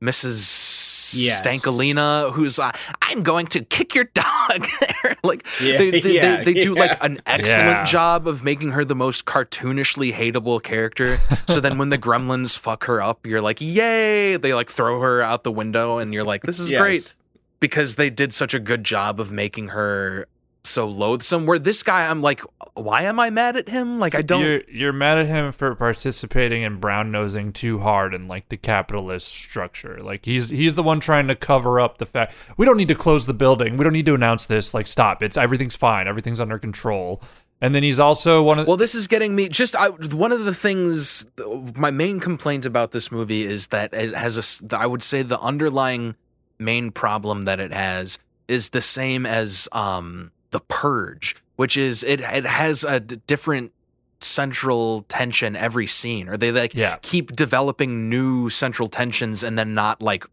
[0.00, 1.14] Mrs.
[1.16, 1.40] Yes.
[1.40, 2.70] Stankolina, who's uh,
[3.02, 4.66] I'm going to kick your dog.
[5.24, 7.84] like Yeah, they, they, yeah, they, they do like an excellent Yeah.
[7.84, 11.18] job of making her the most cartoonishly hateable character.
[11.48, 14.36] so then when the gremlins fuck her up, you're like, yay!
[14.36, 16.80] They like throw her out the window, and you're like, this is Yes.
[16.82, 17.14] great
[17.60, 20.26] because they did such a good job of making her
[20.68, 21.46] so loathsome.
[21.46, 22.40] Where this guy, I'm like,
[22.74, 23.98] why am I mad at him?
[23.98, 24.42] Like I don't.
[24.44, 28.56] You're you're mad at him for participating in brown nosing too hard in like the
[28.56, 29.98] capitalist structure.
[30.02, 32.94] Like he's he's the one trying to cover up the fact we don't need to
[32.94, 33.76] close the building.
[33.76, 34.74] We don't need to announce this.
[34.74, 35.22] Like stop.
[35.22, 36.08] It's everything's fine.
[36.08, 37.22] Everything's under control.
[37.60, 40.44] And then he's also one of Well, this is getting me just I, one of
[40.44, 41.26] the things.
[41.74, 44.76] My main complaint about this movie is that it has a.
[44.76, 46.16] I would say the underlying
[46.58, 51.36] main problem that it has is the same as um the Purge.
[51.56, 53.72] which is it it has a d- different
[54.20, 56.96] central tension every scene or they like Yeah.
[57.02, 60.24] keep developing new central tensions and then not like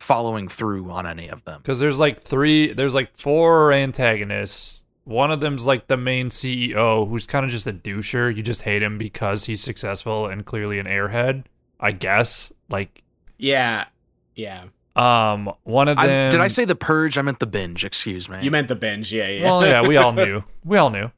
[0.00, 1.60] following through on any of them.
[1.62, 4.84] Because there's like three, there's like four antagonists.
[5.04, 8.34] One of them's like the main CEO, who's kind of just a doucher.
[8.34, 11.44] You just hate him because he's successful and clearly an airhead,
[11.80, 12.52] I guess.
[12.68, 13.02] Like,
[13.38, 13.86] Yeah,
[14.34, 14.64] yeah.
[14.98, 16.30] Um, one of I, them.
[16.30, 17.16] did I say the purge?
[17.16, 18.42] I meant the binge, excuse me.
[18.42, 19.44] You meant the binge, yeah, yeah.
[19.44, 20.44] Well, yeah, we all knew.
[20.64, 21.10] We all knew.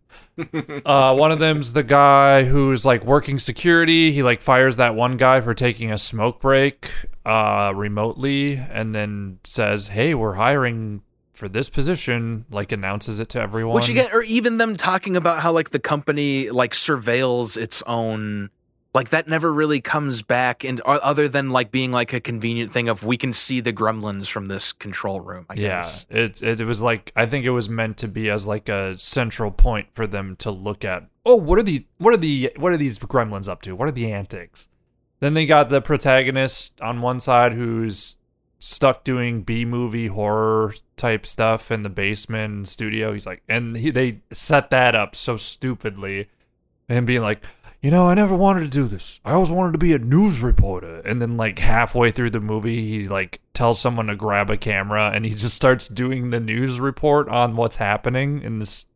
[0.87, 4.13] Uh, one of them's the guy who's like working security.
[4.13, 6.91] He like fires that one guy for taking a smoke break
[7.27, 11.03] uh, remotely, and then says, "Hey, we're hiring
[11.35, 13.75] for this position." Like announces it to everyone.
[13.75, 17.83] Which you get, or even them talking about how like the company like surveils its
[17.87, 18.51] own,
[18.93, 22.73] like that never really comes back, and uh, other than like being like a convenient
[22.73, 25.47] thing of we can see the gremlins from this control room.
[25.49, 26.07] I yeah, guess.
[26.11, 28.97] it, it it was like I think it was meant to be as like a
[28.99, 31.07] central point for them to look at.
[31.25, 33.77] Oh, what are the what are the what are these gremlins up to?
[33.77, 34.69] What are the antics?
[35.21, 38.17] Then they got the protagonist on one side who's
[38.59, 43.13] stuck doing B movie horror type stuff in the basement studio.
[43.13, 46.29] He's like, and he, they set that up so stupidly,
[46.89, 47.45] and being like,
[47.83, 49.21] you know, I never wanted to do this.
[49.25, 51.01] I always wanted to be a news reporter.
[51.01, 55.11] And then like halfway through the movie, he like tells someone to grab a camera,
[55.15, 58.87] and he just starts doing the news report on what's happening in this.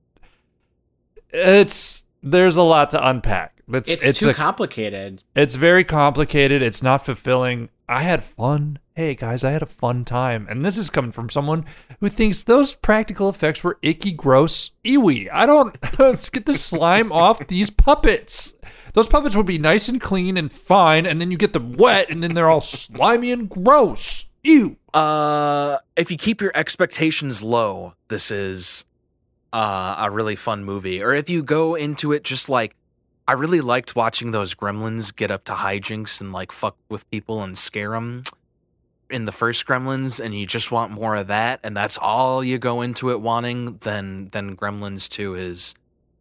[1.31, 3.62] It's there's a lot to unpack.
[3.73, 5.23] It's it's, it's too a complicated.
[5.35, 6.62] it's very complicated.
[6.62, 7.70] It's not fulfilling.
[7.88, 8.79] I had fun.
[8.96, 10.46] Hey guys, I had a fun time.
[10.48, 11.64] And this is coming from someone
[11.98, 15.28] who thinks those practical effects were icky, gross, ewy.
[15.33, 18.54] I don't let's get the slime off these puppets.
[18.92, 22.09] Those puppets would be nice and clean and fine, and then you get them wet,
[22.09, 24.26] and then they're all slimy and gross.
[24.44, 24.76] Ew.
[24.92, 28.85] Uh, if you keep your expectations low, this is
[29.52, 31.02] uh, a really fun movie.
[31.02, 32.76] Or if you go into it just like,
[33.26, 37.42] I really liked watching those gremlins get up to hijinks and like fuck with people
[37.42, 38.22] and scare them
[39.14, 42.59] in the first Gremlins, and you just want more of that, and that's all you
[42.59, 45.74] go into it wanting, then then Gremlins Two is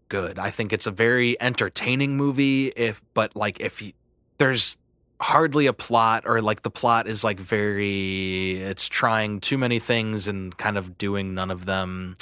[0.09, 0.37] good.
[0.37, 2.67] I think it's a very entertaining movie.
[2.67, 3.93] If but like if you,
[4.37, 4.77] there's
[5.19, 10.27] hardly a plot or like the plot is like very it's trying too many things
[10.27, 12.17] and kind of doing none of them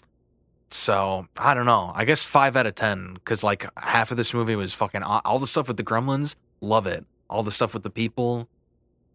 [0.69, 4.35] so i don't know i guess five out of ten because like half of this
[4.35, 7.81] movie was fucking all the stuff with the gremlins love it all the stuff with
[7.81, 8.47] the people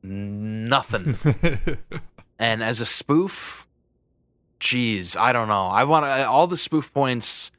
[0.03, 1.17] nothing
[2.39, 3.67] and as a spoof
[4.61, 7.51] geez i don't know i want to all the spoof points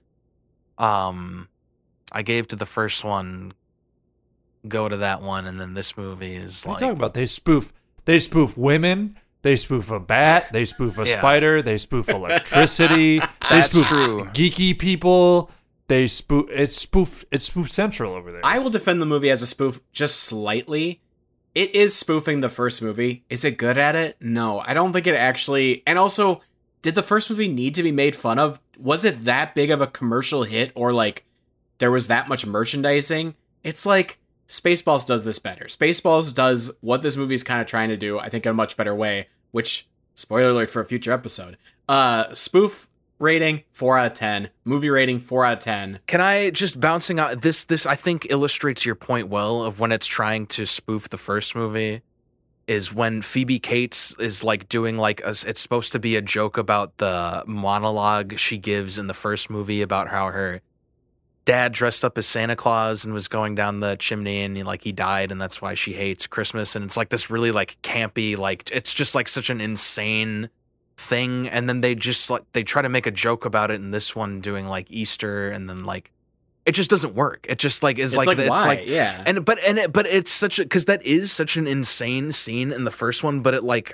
[0.78, 1.47] um
[2.12, 3.54] i gave to the first one
[4.67, 7.13] go to that one and then this movie is What like you talking about?
[7.13, 7.71] They spoof.
[8.06, 9.17] They spoof women.
[9.43, 10.50] They spoof a bat.
[10.52, 11.17] They spoof a Yeah.
[11.19, 11.62] spider.
[11.62, 13.19] They spoof electricity.
[13.50, 14.26] they spoof true.
[14.34, 15.50] geeky people.
[15.88, 16.47] They spoof.
[16.50, 17.23] It's spoof.
[17.32, 18.41] It's spoof central over there.
[18.43, 21.00] I will defend the movie as a spoof just slightly.
[21.57, 23.23] It is spoofing the first movie.
[23.31, 24.15] Is it good at it?
[24.21, 25.81] No, I don't think it actually.
[25.87, 26.41] And also,
[26.83, 28.61] did the first movie need to be made fun of?
[28.77, 31.25] Was it that big of a commercial hit or like
[31.79, 33.33] there was that much merchandising?
[33.63, 35.65] It's like Spaceballs does this better.
[35.65, 38.53] Spaceballs does what this movie is kind of trying to do, I think, in a
[38.53, 41.57] much better way, which, spoiler alert for a future episode.
[41.89, 42.87] Uh, spoof
[43.19, 44.49] rating, 4 out of 10.
[44.63, 45.99] Movie rating, 4 out of 10.
[46.08, 49.91] Can I just bouncing out this this I think illustrates your point well of when
[49.91, 52.01] it's trying to spoof the first movie
[52.67, 56.58] is when Phoebe Cates is like doing like a, it's supposed to be a joke
[56.58, 60.62] about the monologue she gives in the first movie about how her
[61.45, 64.82] dad dressed up as Santa Claus and was going down the chimney and he, like
[64.82, 68.38] he died and that's why she hates Christmas and it's like this really like campy
[68.38, 70.49] like it's just like such an insane
[70.97, 73.91] thing and then they just like they try to make a joke about it in
[73.91, 76.12] this one doing like Easter and then like
[76.65, 77.45] it just doesn't work.
[77.47, 79.23] It just like is It's like, like, it's like yeah.
[79.25, 82.73] and but and it, but it's such a because that is such an insane scene
[82.73, 83.39] in the first one.
[83.39, 83.93] But it like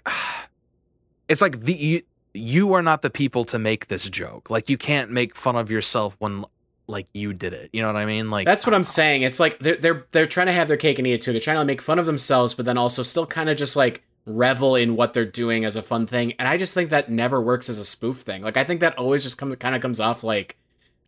[1.28, 2.02] it's like the you,
[2.34, 4.50] you are not the people to make this joke.
[4.50, 6.46] Like you can't make fun of yourself when
[6.88, 7.70] like you did it.
[7.74, 8.32] You know what I mean?
[8.32, 9.22] Like That's what I'm saying.
[9.22, 11.32] It's like they're they're they're trying to have their cake and eat it too.
[11.32, 14.04] They're trying to make fun of themselves, but then also still kind of just like
[14.26, 16.34] revel in what they're doing as a fun thing.
[16.40, 18.42] And I just think that never works as a spoof thing.
[18.42, 20.58] Like I think that always just comes kind of comes off like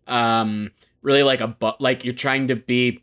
[0.08, 3.01] um really like a but like you're trying to be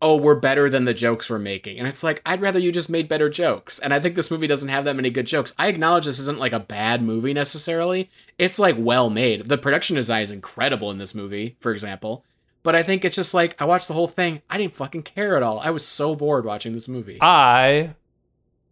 [0.00, 2.88] oh we're better than the jokes we're making and it's like i'd rather you just
[2.88, 5.66] made better jokes and i think this movie doesn't have that many good jokes i
[5.66, 10.22] acknowledge this isn't like a bad movie necessarily it's like well made the production design
[10.22, 12.24] is incredible in this movie for example
[12.66, 14.42] but I think it's just like I watched the whole thing.
[14.50, 15.60] I didn't fucking care at all.
[15.60, 17.18] I was so bored watching this movie.
[17.22, 17.94] I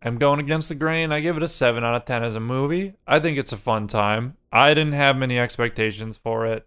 [0.04, 1.12] am going against the grain.
[1.12, 2.94] I give it a 7 out of 10 as a movie.
[3.06, 4.36] I think it's a fun time.
[4.52, 6.66] I didn't have many expectations for it.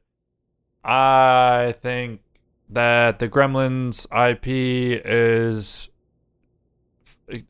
[0.83, 2.21] I think
[2.69, 5.89] that the Gremlins IP is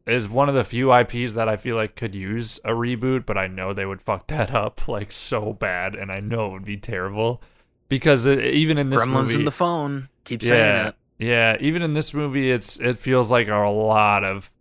[0.08, 3.38] is one of the few IPs that I feel like could use a reboot, but
[3.38, 6.66] I know they would fuck that up like so bad, and I know it would
[6.66, 7.42] be terrible
[7.90, 10.10] because it, even in this Gremlins movie, in the phone.
[10.24, 10.96] Keep saying yeah, it.
[11.20, 14.52] yeah, even in this movie, it's it feels like a lot of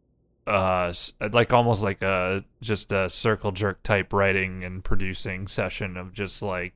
[0.46, 0.92] uh
[1.32, 6.40] like almost like a just a circle jerk type writing and producing session of just
[6.40, 6.72] like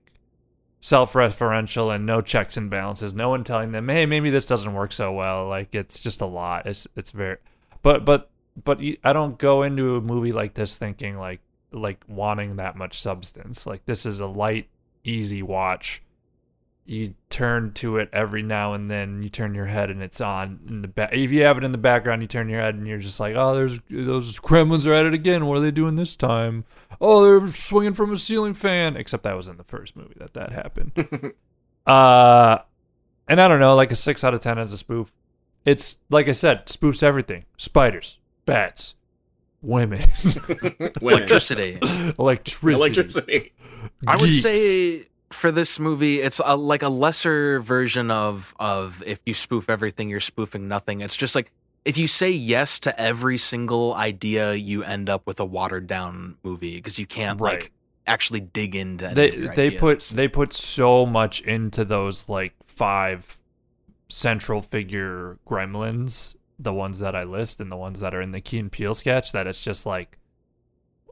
[0.81, 4.93] self-referential and no checks and balances no one telling them hey maybe this doesn't work
[4.93, 5.47] so well.
[5.47, 6.67] Like it's just a lot.
[6.67, 7.37] It's it's very
[7.83, 8.31] but but
[8.65, 11.41] but i don't go into a movie like this thinking like
[11.73, 13.67] like wanting that much substance.
[13.67, 14.69] Like this is a light
[15.05, 16.03] easy watch
[16.91, 20.59] you turn to it every now and then you turn your head and it's on
[20.69, 22.85] in the back if you have it in the background you turn your head and
[22.85, 25.47] you're just like oh there's those gremlins are at it again.
[25.47, 26.65] What are they doing this time?
[27.01, 28.97] Oh they're swinging from a ceiling fan.
[28.97, 30.93] Except that was in the first movie that that happened.
[31.87, 32.59] Uh
[33.27, 35.11] and i don't know like a six out of ten as a spoof.
[35.65, 37.47] It's like i said spoofs everything.
[37.57, 38.97] Spiders bats
[39.63, 40.03] women.
[40.25, 40.91] Women.
[41.01, 41.79] Electricity.
[42.19, 42.75] electricity.
[42.75, 43.53] Electricity.
[44.07, 49.21] I would say for this movie, it's a, like a lesser version of of if
[49.27, 51.01] you spoof everything, you're spoofing nothing.
[51.01, 51.53] It's just like
[51.85, 56.37] if you say yes to every single idea, you end up with a watered down
[56.43, 57.61] movie because you can't Right.
[57.61, 57.73] like
[58.07, 59.09] actually dig into.
[59.09, 63.39] They they put they put so much into those like five
[64.09, 68.41] central figure gremlins the ones that i list and the ones that are in the
[68.41, 70.19] Key and Peele sketch that it's just like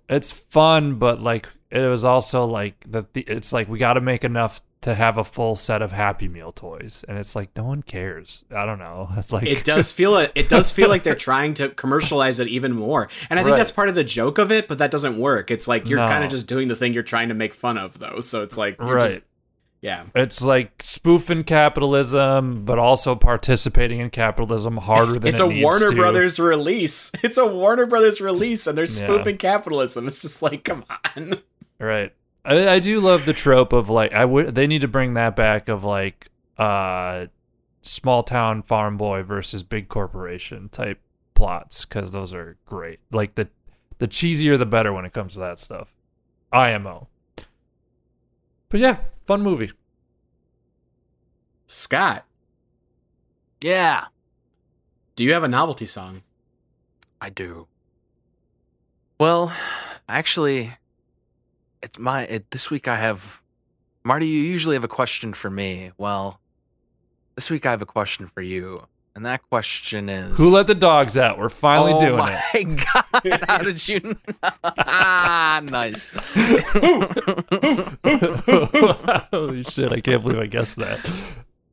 [0.08, 4.00] it's fun but like it was also like that the, it's like we got to
[4.00, 7.64] make enough to have a full set of happy meal toys and it's like no
[7.64, 8.44] one cares.
[8.54, 9.10] I don't know.
[9.30, 13.08] Like it does feel it does feel like they're trying to commercialize it even more.
[13.28, 13.58] And i think Right.
[13.58, 15.50] that's part of the joke of it but that doesn't work.
[15.50, 16.06] It's like you're No.
[16.06, 18.20] kind of just doing the thing you're trying to make fun of though.
[18.20, 19.08] So it's like you're right.
[19.08, 19.20] just,
[19.80, 25.62] yeah it's like spoofing capitalism but also participating in capitalism harder than it's it a
[25.62, 25.94] warner to.
[25.94, 28.90] brothers release it's a warner brothers release and they're Yeah.
[29.06, 30.84] spoofing capitalism it's just like come
[31.16, 31.42] on
[31.80, 32.12] Right.
[32.44, 35.36] I, I do love the trope of like I would they need to bring that
[35.36, 37.26] back of like uh
[37.82, 40.98] small town farm boy versus big corporation type
[41.34, 42.98] plots cuz those are great.
[43.12, 43.48] Like the
[43.98, 45.94] the cheesier the better when it comes to that stuff.
[46.52, 47.06] IMO.
[48.70, 48.96] But yeah,
[49.28, 49.70] fun movie.
[51.66, 52.24] scott
[53.62, 54.04] yeah,
[55.16, 56.22] do you have a novelty song
[57.20, 57.66] I do.
[59.18, 59.52] Well,
[60.08, 60.72] actually,
[61.82, 62.86] it's my it, this week.
[62.86, 63.42] I have
[64.04, 64.26] Marty.
[64.26, 65.90] You usually have a question for me.
[65.98, 66.40] Well,
[67.34, 68.86] this week I have a question for you,
[69.18, 71.38] and that question is Who let the dogs out?
[71.40, 72.06] We're finally doing it.
[72.06, 72.10] oh
[72.54, 72.90] doing my
[73.24, 73.24] it.
[73.32, 73.44] god!
[73.48, 74.16] How did you?
[74.44, 76.10] ah, nice.
[79.32, 81.04] Holy shit, I can't believe I guessed that.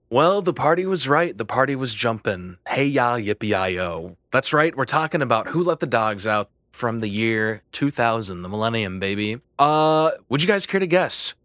[0.10, 1.38] Well, the party was right.
[1.38, 2.58] The party was jumping.
[2.68, 4.18] Hey ya, yippee yi yo.
[4.32, 4.76] That's right.
[4.76, 9.38] We're talking about Who Let the Dogs Out from the year 2000, the millennium, baby.
[9.60, 11.36] Uh, would you guys care to guess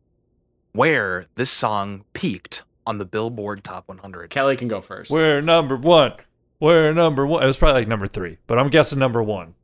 [0.73, 4.31] where this song peaked on the Billboard Top 100?
[4.31, 6.13] kelly can go first We're number 1.
[6.59, 7.43] We're number 1.
[7.43, 9.55] It was probably like number 3, but I'm guessing number 1.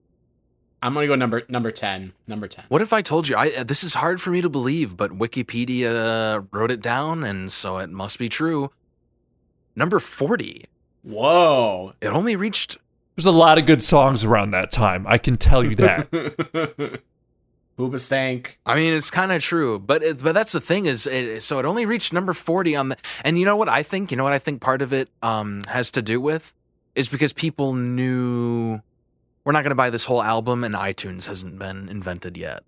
[0.83, 3.37] i'm gonna go number number 10 number 10 What if I told you?
[3.37, 7.51] I uh, this is hard for me to believe, but Wikipedia wrote it down, and
[7.51, 8.71] so it must be true.
[9.75, 10.65] Number 40.
[11.03, 12.79] whoa It only reached
[13.15, 15.07] There's a lot of good songs around that time.
[15.07, 17.01] I can tell you that.
[17.79, 21.07] Booba stank I mean, it's kind of true, but it, but that's the thing is,
[21.07, 22.97] it, so it only reached number forty on the.
[23.25, 24.11] And you know what I think?
[24.11, 26.55] You know what I think part of it um has to do with
[26.95, 28.81] is because people knew
[29.45, 32.63] we're not going to buy this whole album, and iTunes hasn't been invented yet.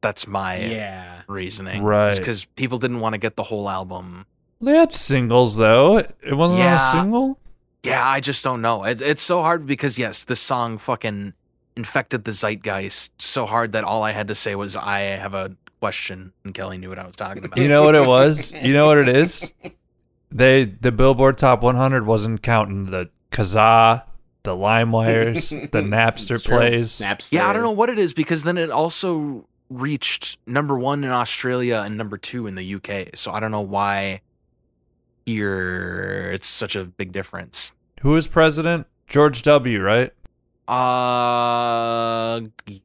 [0.00, 2.16] That's my yeah reasoning, Right.
[2.16, 4.24] Because people didn't want to get the whole album.
[4.60, 5.98] they had singles though.
[5.98, 6.88] It wasn't on Yeah.
[6.88, 7.38] a single.
[7.84, 8.84] Yeah, I just don't know.
[8.84, 11.34] It's it's so hard because yes, this song fucking
[11.78, 15.56] infected the zeitgeist so hard that all I had to say was I have a
[15.80, 17.56] question, and Kelly knew what I was talking about.
[17.56, 18.52] You know what it was?
[18.62, 19.52] You know what it is?
[20.30, 24.02] They the Billboard Top 100 wasn't counting the Kazaa,
[24.42, 26.98] the LimeWires, the Napster plays.
[26.98, 27.32] Napster.
[27.32, 31.10] Yeah, I don't know what it is because then it also reached number one in
[31.10, 33.14] Australia and number two in the UK.
[33.14, 34.20] So I don't know why
[35.24, 37.72] here it's such a big difference.
[38.00, 38.86] Who is president?
[39.06, 39.80] George W.
[39.80, 40.12] Right?
[40.68, 42.40] Uh,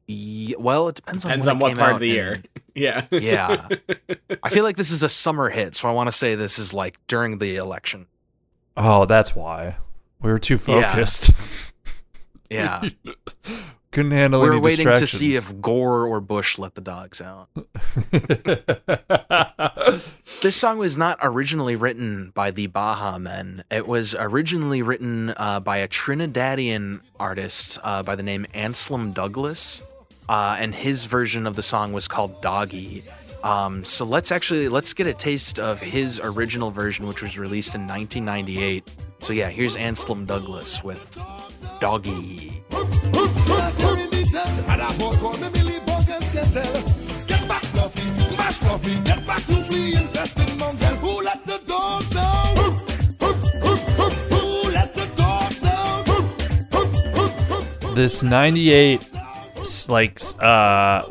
[0.08, 2.32] y- well, it depends, Depends on, on when what came part of the year.
[2.34, 3.06] and- Yeah.
[3.12, 3.68] Yeah.
[4.42, 6.74] I feel like this is a summer hit, so I want to say this is
[6.74, 8.06] like during the election.
[8.76, 9.76] Oh, that's why.
[10.20, 10.90] We were too Yeah.
[10.92, 11.30] focused.
[12.50, 12.88] Yeah,
[13.94, 17.48] Couldn't handle we were waiting to see if Gore or Bush let the dogs out.
[20.42, 23.62] this song was not originally written by the Baha Men.
[23.70, 29.84] It was originally written uh, by a Trinidadian artist uh, by the name Anselm Douglas,
[30.28, 33.04] uh, and his version of the song was called Doggy.
[33.44, 37.76] Um, so let's actually let's get a taste of his original version, which was released
[37.76, 38.90] in 1998.
[39.20, 41.16] So yeah, here's Anselm Douglas with
[41.78, 42.60] Doggy.
[57.94, 59.06] This 98
[59.88, 61.04] like uh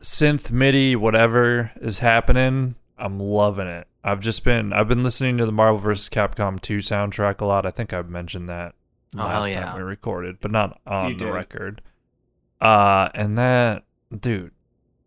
[0.00, 5.44] synth midi whatever is happening i'm loving it i've just been i've been listening to
[5.46, 8.74] the marvel vs capcom 2 soundtrack a lot i think i've mentioned that
[9.14, 9.64] Oh, last yeah.
[9.64, 11.32] time we recorded but not on You the did.
[11.34, 11.82] record
[12.60, 13.84] uh and that
[14.18, 14.52] dude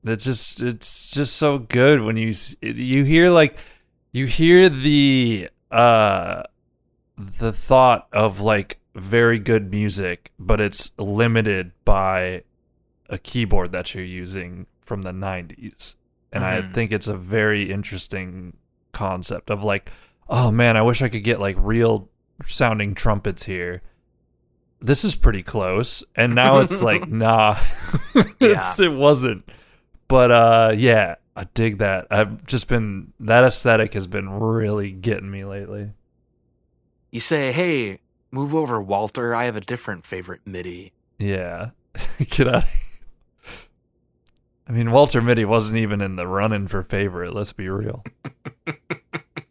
[0.04, 3.58] that just it's just so good when you you hear like
[4.12, 6.44] you hear the uh
[7.18, 12.44] the thought of like very good music, but it's limited by
[13.10, 15.96] a keyboard that you're using from the 90s.
[16.32, 16.74] And I Mhm.
[16.74, 18.58] think it's a very interesting
[18.94, 19.92] concept of like,
[20.30, 22.10] oh man, I wish I could get like real
[22.46, 23.82] sounding trumpets here.
[24.80, 26.04] This is pretty close.
[26.16, 27.60] And now it's like, nah,
[28.40, 29.48] it's, it wasn't.
[30.08, 32.08] But uh, yeah, I dig that.
[32.12, 35.92] I've just been, that aesthetic has been really getting me lately.
[37.12, 38.00] You say, "Hey,
[38.32, 39.36] move over, Walter.
[39.36, 41.72] I have a different favorite MIDI." Yeah.
[42.30, 42.64] Get out.
[44.68, 47.34] I mean, Walter Mitty wasn't even in the running for favorite.
[47.34, 48.04] Let's be real.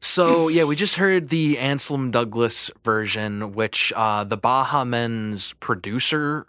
[0.02, 6.46] So yeah, we just heard the Anselm Douglas version, which uh, the Baha Men's producer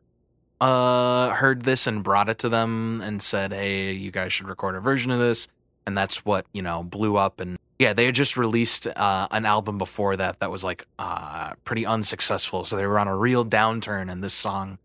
[0.60, 4.76] uh, heard this and brought it to them and said, "Hey, you guys should record
[4.76, 5.48] a version of this."
[5.86, 7.40] And that's what you know blew up.
[7.40, 11.54] And yeah, they had just released uh, an album before that that was like uh,
[11.64, 14.12] pretty unsuccessful, so they were on a real downturn.
[14.12, 14.78] And this song,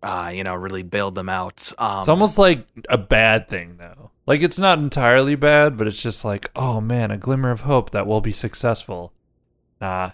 [0.00, 1.72] uh, you know, really bailed them out.
[1.76, 4.12] Um, It's almost like a bad thing, though.
[4.26, 7.90] Like, it's not entirely bad, but it's just like, oh man, a glimmer of hope
[7.90, 9.12] that we'll be successful.
[9.80, 10.12] Nah.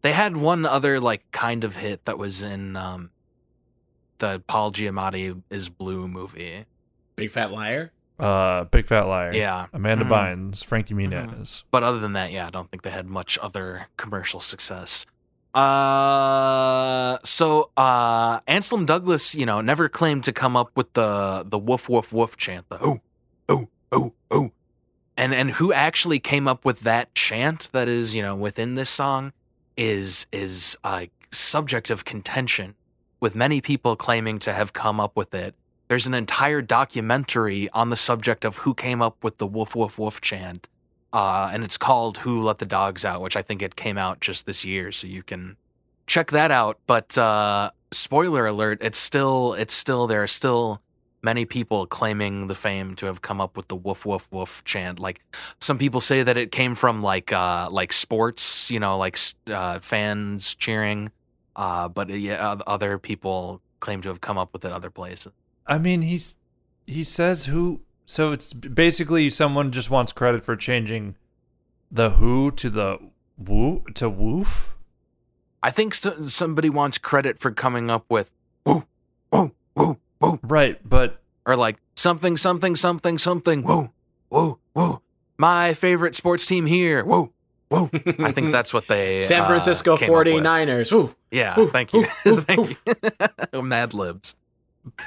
[0.00, 3.12] They had one other like kind of hit that was in um,
[4.18, 6.64] the Paul Giamatti is Blue movie.
[7.14, 7.92] Big fat liar.
[8.18, 9.32] Uh, Big Fat Liar.
[9.34, 9.66] Yeah.
[9.72, 10.10] Amanda Mhm.
[10.10, 11.64] Bynes, Frankie Muniz.
[11.70, 15.06] But other than that, yeah, I don't think they had much other commercial success.
[15.54, 21.58] Uh, so uh, Anselm Douglas, you know, never claimed to come up with the the
[21.58, 23.00] woof woof woof chant, the oh
[23.48, 24.50] oh oh oh,
[25.16, 28.88] and and who actually came up with that chant that is you know within this
[28.90, 29.32] song
[29.76, 32.74] is is a subject of contention,
[33.20, 35.54] with many people claiming to have come up with it.
[35.92, 39.98] There's an entire documentary on the subject of who came up with the woof woof
[39.98, 40.70] woof chant
[41.12, 44.20] uh, and it's called "Who Let the Dogs Out," which I think it came out
[44.20, 45.58] just this year, so you can
[46.06, 46.78] check that out.
[46.86, 50.80] But uh, spoiler alert: it's still it's still there are still
[51.22, 54.98] many people claiming the fame to have come up with the "woof woof woof" chant.
[54.98, 55.20] Like
[55.60, 59.78] some people say that it came from like uh, like sports, you know, like uh,
[59.80, 61.12] fans cheering.
[61.54, 65.32] Uh, but yeah, other people claim to have come up with it other places.
[65.66, 66.36] I mean, he's
[66.86, 67.80] he says who.
[68.04, 71.16] So it's basically someone just wants credit for changing
[71.90, 72.98] the who to the
[73.38, 74.76] woo to woof.
[75.62, 78.30] I think so- somebody wants credit for coming up with
[78.66, 78.84] "woo
[79.30, 83.62] woo woo woo." Right, but or like something, something, something, something.
[83.62, 83.92] Whoa,
[84.28, 85.02] whoa, whoa.
[85.38, 87.04] My favorite sports team here.
[87.04, 87.32] Whoa,
[87.68, 87.88] whoa.
[88.18, 89.22] I think that's what they.
[89.22, 90.34] San uh, Francisco came up with.
[90.44, 90.92] 49ers.
[90.92, 91.14] Ooh.
[91.30, 92.06] Yeah, Ooh, thank you.
[92.26, 92.76] ooh, ooh, thank
[93.54, 93.62] you.
[93.62, 94.34] Mad libs.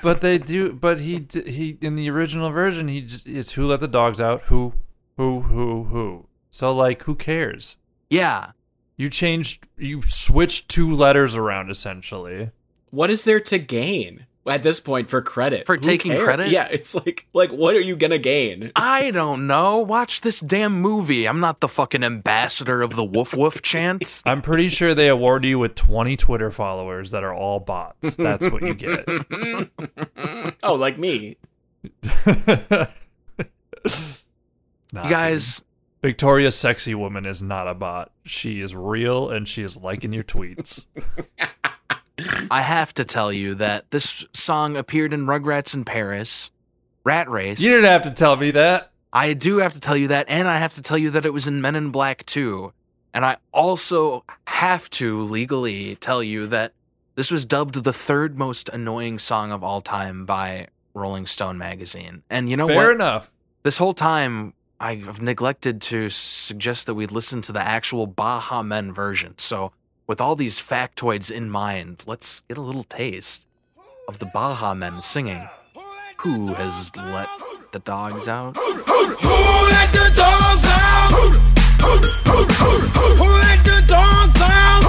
[0.01, 0.73] But they do.
[0.73, 4.43] But he he in the original version he just it's who let the dogs out.
[4.43, 4.73] Who
[5.17, 6.27] who who who.
[6.51, 7.77] So like who cares?
[8.09, 8.51] Yeah.
[8.97, 9.67] You changed.
[9.77, 12.51] You switched two letters around essentially.
[12.91, 15.65] What is there to gain at this point for credit?
[15.65, 16.23] For Who taking cares?
[16.23, 16.47] credit?
[16.49, 18.71] Yeah, it's like like what are you gonna gain?
[18.75, 19.79] I don't know.
[19.79, 21.27] Watch this damn movie.
[21.27, 24.21] I'm not the fucking ambassador of the woof woof chants.
[24.25, 28.15] I'm pretty sure they award you with 20 Twitter followers that are all bots.
[28.17, 29.05] That's what you get.
[30.63, 31.37] Oh, like me.
[34.93, 35.63] Nah, You guys,
[36.01, 38.11] Victoria's sexy woman is not a bot.
[38.23, 40.85] She is real and she is liking your tweets.
[42.49, 46.51] I have to tell you that this song appeared in Rugrats in Paris,
[47.03, 47.61] Rat Race.
[47.61, 48.91] You didn't have to tell me that.
[49.11, 51.33] I do have to tell you that, and I have to tell you that it
[51.33, 52.73] was in Men in Black 2.
[53.13, 56.73] And I also have to legally tell you that
[57.15, 62.23] this was dubbed the third most annoying song of all time by Rolling Stone magazine.
[62.29, 62.83] And you know Fair what?
[62.83, 63.31] Fair enough.
[63.63, 68.93] This whole time, I've neglected to suggest that we listen to the actual Baha Men
[68.93, 69.37] version.
[69.37, 69.71] So,
[70.07, 73.47] with all these factoids in mind, let's get a little taste
[74.07, 75.47] of the Baha Men singing.
[76.17, 77.27] Who has let
[77.71, 78.55] the dogs out?
[78.55, 81.11] Who let the dogs out?
[81.11, 81.29] Who
[83.25, 84.83] let the dogs out?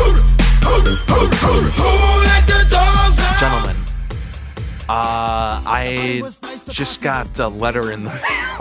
[1.77, 1.91] Who
[2.25, 3.41] let the dogs out?
[3.41, 3.77] Gentlemen,
[4.89, 6.23] uh, I
[6.69, 8.13] just got a letter in the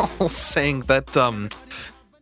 [0.19, 1.49] mail saying that um,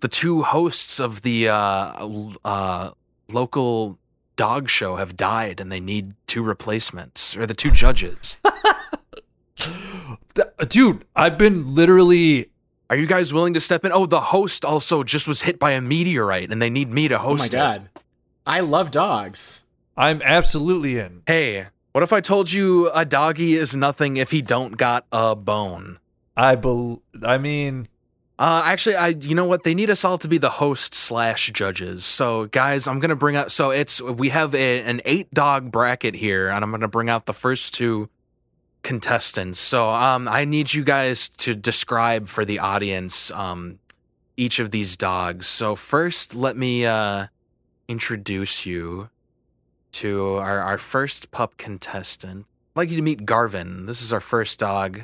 [0.01, 2.07] the two hosts of the uh,
[2.43, 2.91] uh,
[3.31, 3.97] local
[4.35, 8.39] dog show have died and they need two replacements, or the two judges.
[10.69, 12.49] Dude, I've been literally.
[12.89, 13.91] Are you guys willing to step in?
[13.91, 17.15] Oh, the host also just was hit by a meteorite and they need me to
[17.15, 17.51] Oh host my it.
[17.61, 17.89] god.
[18.45, 19.63] I love dogs.
[19.95, 21.21] I'm absolutely in.
[21.25, 25.35] Hey, what if I told you a doggy is nothing if he don't got a
[25.35, 25.99] bone?
[26.35, 27.01] I bel.
[27.23, 27.87] I mean,
[28.43, 29.63] Uh, actually, I you know what?
[29.63, 32.03] They need us all to be the host slash judges.
[32.03, 33.53] So, guys, I'm gonna bring out.
[33.53, 37.25] So it's we have a, an eight dog bracket here, and I'm gonna bring out
[37.25, 38.09] the first two
[38.81, 39.59] contestants.
[39.59, 43.79] So, um, I need you guys to describe for the audience um
[44.35, 45.47] each of these dogs.
[45.47, 47.27] So first, let me uh
[47.87, 49.09] introduce you
[49.93, 52.45] to our our first pup contestant.
[52.75, 53.85] I'd like you to meet Garvin.
[53.85, 55.03] This is our first dog.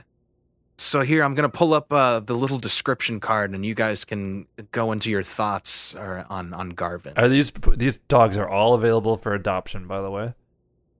[0.79, 4.47] So here I'm gonna pull up uh, the little description card, and you guys can
[4.71, 7.13] go into your thoughts uh, on on Garvin.
[7.17, 9.87] are these these dogs are all available for adoption?
[9.87, 10.33] By the way,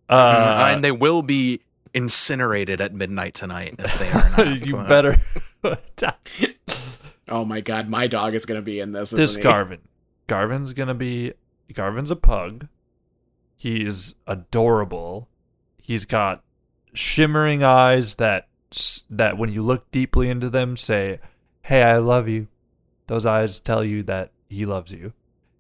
[0.10, 1.62] Uh, uh, and they will be
[1.94, 4.60] incinerated at midnight tonight if they are not.
[4.68, 5.16] you better.
[7.32, 9.12] Oh my god, my dog is gonna be in this.
[9.12, 9.44] this isn't he?
[9.44, 9.80] Garvin.
[10.28, 11.34] Garvin's gonna be.
[11.74, 12.68] Garvin's a pug.
[13.56, 15.30] He's adorable.
[15.78, 16.44] He's got
[16.94, 18.49] shimmering eyes that s-
[19.10, 21.20] that when you look deeply into them say,
[21.64, 22.48] "Hey, I love you."
[23.08, 25.14] Those eyes tell you that he loves you.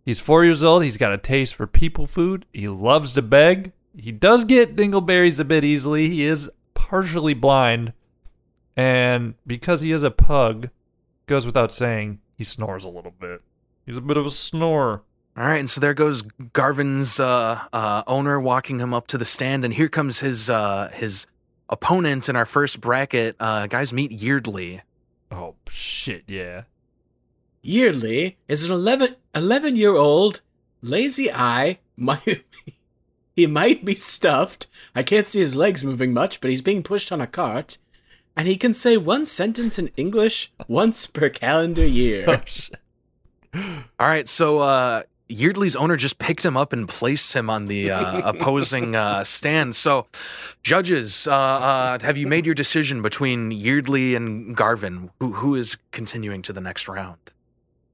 [0.05, 0.83] He's four years old.
[0.83, 2.45] He's got a taste for people food.
[2.53, 3.73] He loves to beg.
[3.97, 6.09] He does get dingleberries a bit easily.
[6.09, 7.93] He is partially blind,
[8.75, 10.69] and because he is a pug,
[11.27, 13.41] goes without saying, he snores a little bit.
[13.85, 15.03] He's a bit of a snorer.
[15.37, 16.21] All right, and so there goes
[16.53, 20.89] Garvin's uh, uh, owner walking him up to the stand, and here comes his uh,
[20.93, 21.27] his
[21.69, 23.35] opponent in our first bracket.
[23.39, 24.81] Uh, guys, meet Yeardley.
[25.31, 26.63] Oh shit, yeah.
[27.63, 30.41] Yeardley is an 11, 11 year old
[30.81, 31.79] lazy eye.
[31.99, 32.45] Might,
[33.35, 34.67] he might be stuffed.
[34.95, 37.77] I can't see his legs moving much, but he's being pushed on a cart.
[38.37, 42.41] And he can say one sentence in English once per calendar Oh year.
[42.45, 42.75] shit.
[43.53, 47.91] All right, so uh, Yeardley's owner just picked him up and placed him on the
[47.91, 49.75] uh, opposing uh, stand.
[49.75, 50.07] So,
[50.63, 55.11] judges, uh, uh, have you made your decision between Yeardley and Garvin?
[55.19, 57.19] Who who is continuing to the next round?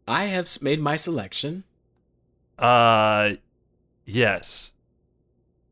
[0.08, 1.66] I have made my selection.
[2.58, 3.34] Uh,
[4.06, 4.72] yes.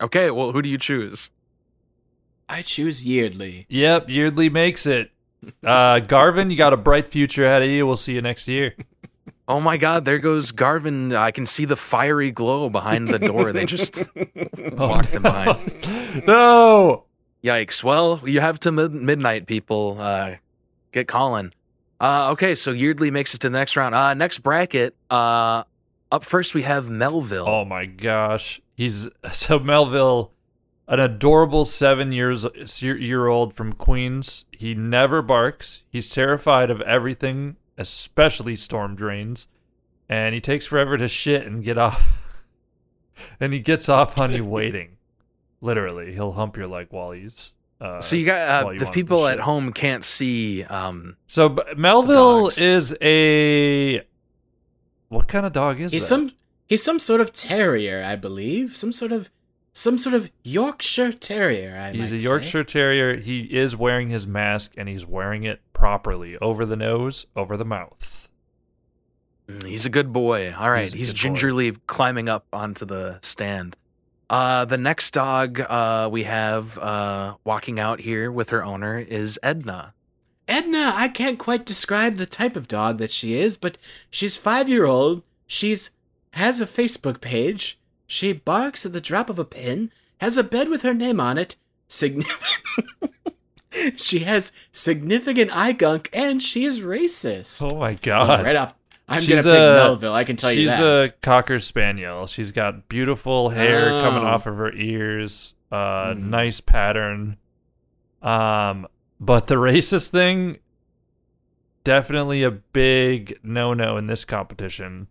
[0.01, 1.32] Okay, well, who do you choose?
[2.49, 3.66] I choose Yeardley.
[3.70, 5.11] Yep, Yeardley makes it.
[5.64, 7.88] Uh, Garvin, you got a bright future ahead of you.
[7.88, 8.76] We'll see you next year.
[9.47, 11.13] Oh my God, there goes Garvin.
[11.13, 13.51] I can see the fiery glow behind the door.
[13.51, 14.09] They just
[14.73, 16.25] walked him behind.
[16.25, 17.03] no.
[17.43, 17.83] Yikes.
[17.83, 19.97] Well, you have to mid- midnight, people.
[19.99, 20.35] Uh,
[20.93, 21.51] get calling.
[21.99, 23.93] Uh, okay, so Yeardley makes it to the next round.
[23.95, 24.95] Uh, next bracket.
[25.09, 25.63] Uh,
[26.11, 27.47] up first, we have Melville.
[27.47, 28.61] Oh my gosh.
[28.77, 30.31] He's so Melville,
[30.87, 32.45] an adorable seven years
[32.81, 34.45] year old from Queens.
[34.51, 35.83] He never barks.
[35.89, 39.47] He's terrified of everything, especially storm drains,
[40.09, 42.19] and he takes forever to shit and get off.
[43.39, 44.97] and he gets off on you waiting.
[45.61, 47.53] Literally, he'll hump your leg while he's.
[47.80, 50.03] Uh, So you got uh, while you the want him to people at home can't
[50.03, 50.63] see.
[50.65, 52.57] Um, So b- Melville dogs.
[52.57, 54.01] is a.
[55.09, 56.07] What kind of dog is He's that?
[56.07, 56.32] some
[56.67, 58.76] he's some sort of terrier, I believe.
[58.76, 59.30] Some sort of
[59.74, 61.78] some sort of Yorkshire terrier.
[61.78, 62.24] I He's might a say.
[62.24, 63.15] Yorkshire Terrier.
[63.17, 67.65] He is wearing his mask and he's wearing it properly over the nose, over the
[67.65, 68.31] mouth.
[69.65, 70.53] he's a good boy.
[70.57, 71.21] All right, He's he's, good boy.
[71.23, 73.75] gingerly climbing up onto the stand.
[74.29, 79.38] Uh, the next dog uh, we have uh, walking out here with her owner is
[79.43, 79.93] Edna.
[80.47, 83.77] Edna, I can't quite describe the type of dog that she is, but
[84.09, 85.21] she's five year old.
[85.47, 85.91] She's
[86.31, 87.77] has a Facebook page.
[88.07, 89.91] She barks at the drop of a pin.
[90.21, 91.57] Has a bed with her name on it.
[91.89, 92.71] Significant.
[93.95, 97.61] she has significant eye gunk, and she is racist.
[97.71, 98.43] Oh my god.
[98.43, 98.74] right off,
[99.07, 100.13] I'm She's gonna pick Melville.
[100.13, 102.26] I can tell you She's a cocker spaniel.
[102.28, 104.28] She's got beautiful hair coming Oh.
[104.28, 105.53] off of her ears.
[105.71, 106.24] Uh Mhm.
[106.30, 107.38] nice pattern.
[108.21, 108.88] Um
[109.19, 110.59] but the racist thing
[111.84, 115.07] definitely a big no-no in this competition.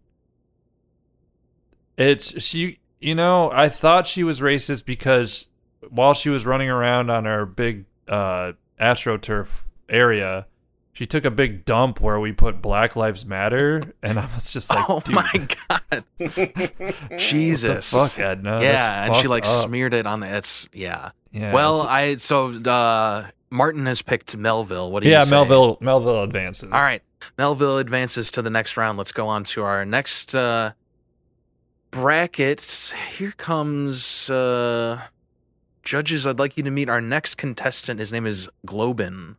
[1.98, 5.48] It's she, you know, I thought she was racist because
[5.90, 10.46] while she was running around on our big uh, astroturf area,
[10.92, 14.68] she took a big dump where we put Black Lives Matter, and I was just
[14.70, 16.04] like, oh Dude, my god,
[17.18, 17.90] Jesus!
[17.90, 18.60] fuck, Edna?
[18.60, 19.66] That's yeah, and she like up.
[19.66, 20.36] smeared it on the.
[20.36, 21.10] It's yeah.
[21.32, 24.90] Yeah, well, it's- I so uh, Martin has picked Melville.
[24.90, 25.30] What do yeah, you say?
[25.30, 26.70] Melville, Melville advances.
[26.70, 27.02] All right,
[27.38, 28.98] Melville advances to the next round.
[28.98, 30.72] Let's go on to our next uh,
[31.90, 32.92] brackets.
[32.92, 35.00] Here comes uh,
[35.82, 36.26] judges.
[36.26, 38.00] I'd like you to meet our next contestant.
[38.00, 39.36] His name is Globin.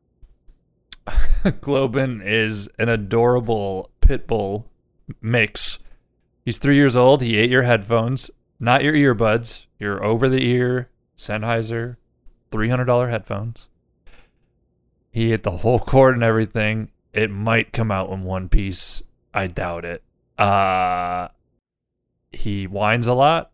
[1.07, 4.69] Globin is an adorable pit bull
[5.21, 5.79] mix.
[6.45, 7.21] He's three years old.
[7.21, 11.97] He ate your headphones, not your earbuds, your over the ear Sennheiser
[12.51, 13.69] $300 headphones.
[15.11, 16.91] He ate the whole cord and everything.
[17.13, 19.03] It might come out in one piece.
[19.33, 20.03] I doubt it.
[20.37, 21.29] Uh,
[22.31, 23.51] he whines a lot,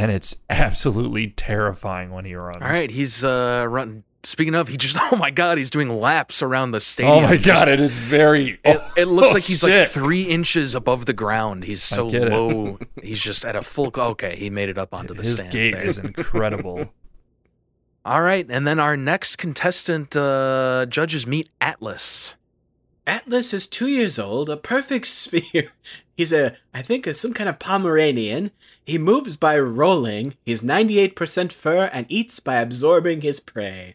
[0.00, 2.56] and it's absolutely terrifying when he runs.
[2.56, 4.04] All right, he's uh, run.
[4.22, 7.16] Speaking of, he just oh my god, he's doing laps around the stadium.
[7.16, 8.58] Oh my Just- god, it is very.
[8.64, 11.64] It, it looks Oh, like he's like three inches above the ground.
[11.64, 12.78] He's so low.
[13.02, 13.90] he's just at a full.
[13.96, 15.52] Okay, he made it up onto the His stand.
[15.52, 15.86] gait there.
[15.86, 16.92] is incredible.
[18.04, 22.36] All right, and then our next contestant uh, judges meet Atlas.
[23.06, 25.72] Atlas is two years old, a perfect sphere.
[26.16, 28.50] He's a, I think, a, some kind of Pomeranian.
[28.90, 30.34] He moves by rolling.
[30.44, 33.94] He's 98% fur and eats by absorbing his prey.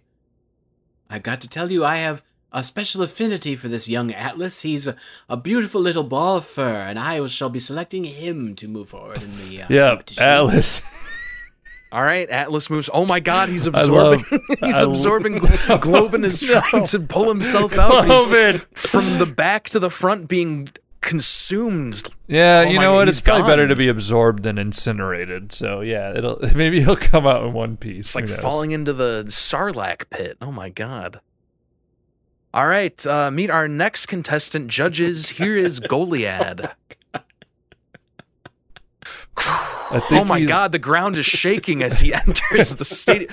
[1.09, 4.61] I've got to tell you, I have a special affinity for this young Atlas.
[4.61, 4.95] He's a,
[5.27, 9.21] a beautiful little ball of fur, and I shall be selecting him to move forward
[9.21, 10.23] in the uh, Yeah, competition.
[10.23, 10.81] Atlas.
[11.91, 12.89] All right, Atlas moves.
[12.93, 14.23] Oh my God, he's absorbing.
[14.31, 15.35] love- he's I lo- absorbing.
[15.39, 18.07] Globin is trying to pull himself out.
[18.07, 18.77] but he's Globin.
[18.77, 20.69] from the back to the front, being
[21.06, 22.03] consumed.
[22.28, 23.08] Yeah, Oh you know what?
[23.08, 25.51] It's probably better to be absorbed than incinerated.
[25.53, 28.14] So yeah, it'll maybe he'll come out in one piece.
[28.14, 30.38] It's like falling into the Sarlacc pit.
[30.41, 31.22] Oh my God.
[32.53, 34.70] All right, uh, meet our next contestant.
[34.70, 36.74] Judges, here is Goliad.
[39.91, 43.30] Oh my God, the ground is shaking as he enters the stadium.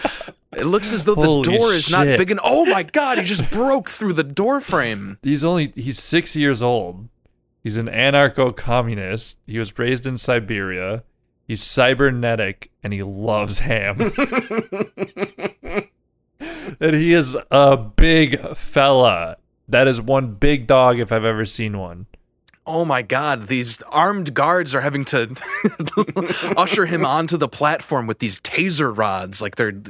[0.55, 2.45] It looks as though the Holy door is not big enough.
[2.47, 5.19] Oh my God, he just broke through the door frame.
[5.23, 7.09] He's only he's six years old.
[7.63, 9.39] He's an anarcho-communist.
[9.47, 11.05] He was raised in Siberia.
[11.47, 14.01] He's cybernetic and he loves ham.
[16.81, 19.37] and he is a big fella.
[19.69, 22.07] That is one big dog if I've ever seen one.
[22.67, 25.35] Oh my God, these armed guards are having to
[26.57, 29.83] usher him onto the platform with these taser rods, like they're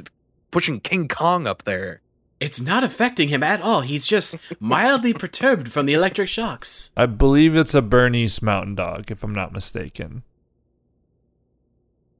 [0.49, 2.01] pushing King Kong up there.
[2.43, 3.81] It's not affecting him at all.
[3.81, 6.89] He's just mildly perturbed from the electric shocks.
[6.97, 10.23] I believe it's a Bernese mountain dog, if I'm not mistaken.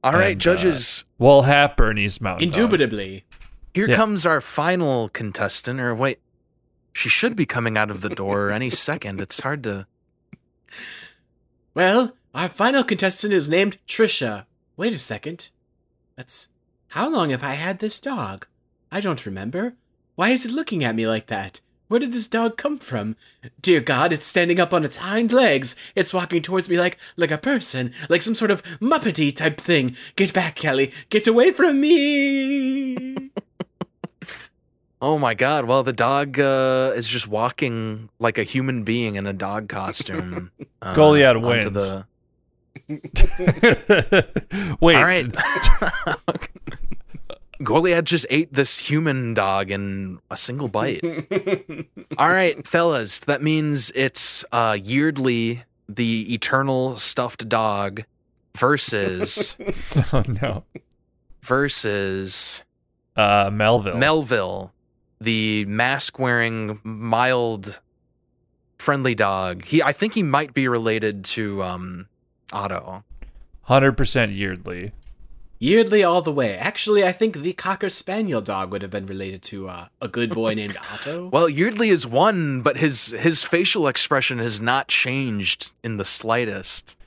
[0.02, 2.56] All right, And, uh, judges, Well, half Bernese mountain dog.
[2.58, 3.24] Indubitably.
[3.74, 3.96] here yeah.
[3.96, 5.78] comes our final contestant.
[5.78, 6.20] Or wait,
[6.94, 9.20] she should be coming out of the door any second.
[9.20, 9.86] It's hard to.
[11.74, 14.46] Well, our final contestant is named Trisha.
[14.78, 15.50] Wait a second.
[16.16, 16.48] That's.
[16.88, 18.46] How long have I had this dog?
[18.90, 19.74] I don't remember.
[20.16, 21.60] Why is it looking at me like that?
[21.88, 23.14] Where did this dog come from?
[23.60, 25.76] Dear God, it's standing up on its hind legs.
[25.94, 29.94] It's walking towards me like like a person, like some sort of muppety type thing.
[30.16, 30.92] Get back, Kelly.
[31.10, 33.16] Get away from me.
[35.02, 35.66] Oh my God!
[35.66, 40.50] Well, the dog uh, is just walking like a human being in a dog costume.
[40.80, 41.72] Uh, Goliath onto wins.
[41.72, 42.06] the-
[44.80, 44.96] Wait.
[44.96, 45.26] All right.
[47.62, 51.02] Goliath just ate this human dog in a single bite.
[52.18, 58.02] All right, fellas, that means it's uh, Yeardley, the eternal stuffed dog,
[58.56, 59.56] versus
[60.12, 60.64] Oh no.
[61.42, 62.64] versus
[63.16, 63.96] Uh, Melville.
[63.96, 64.72] Melville,
[65.20, 67.80] the mask-wearing, mild,
[68.78, 69.64] friendly dog.
[69.64, 72.08] He, I think he might be related to um,
[72.52, 73.04] Otto.
[73.62, 74.92] Hundred percent Yeardley.
[75.58, 76.56] Yeardley all the way.
[76.56, 80.34] Actually, I think the Cocker Spaniel dog would have been related to uh, a good
[80.34, 81.28] boy named Otto.
[81.28, 86.98] Well, Yeardley is one, but his his facial expression has not changed in the slightest.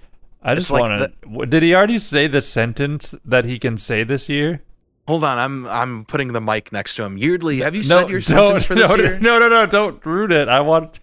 [0.41, 1.45] I just like want to.
[1.45, 4.63] Did he already say the sentence that he can say this year?
[5.07, 7.17] Hold on, I'm I'm putting the mic next to him.
[7.17, 9.19] Yeardley, have you no, said your sentence for this no, year?
[9.19, 9.65] No, no, no!
[9.65, 10.47] Don't root it.
[10.47, 10.99] I want.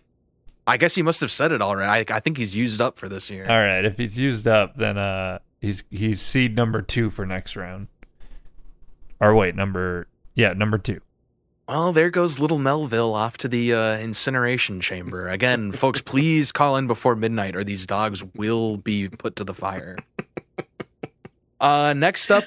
[0.66, 2.10] I guess he must have said it already.
[2.10, 3.44] I, I think he's used up for this year.
[3.48, 7.56] All right, if he's used up, then uh, he's he's seed number two for next
[7.56, 7.88] round.
[9.20, 11.00] Or wait, number yeah, number two.
[11.66, 15.30] Well, there goes little Melville off to the uh, incineration chamber.
[15.30, 19.54] Again, folks, please call in before midnight or these dogs will be put to the
[19.54, 19.96] fire.
[21.60, 22.44] Uh, next up,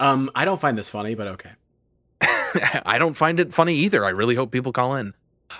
[0.00, 1.50] Um, I don't find this funny, but okay.
[2.84, 4.04] I don't find it funny either.
[4.04, 5.14] I really hope people call in.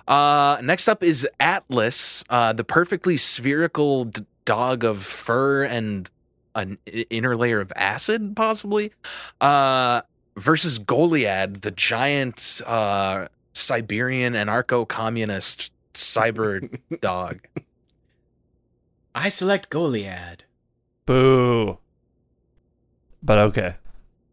[0.08, 6.10] Uh, next up is Atlas, uh, the perfectly spherical d- dog of fur and
[6.54, 6.78] an
[7.10, 8.92] inner layer of acid, possibly,
[9.40, 10.02] uh,
[10.36, 17.40] versus Goliad, the giant uh, Siberian anarcho-communist cyber dog.
[19.14, 20.40] I select Goliad.
[21.06, 21.78] Boo.
[23.22, 23.74] But okay.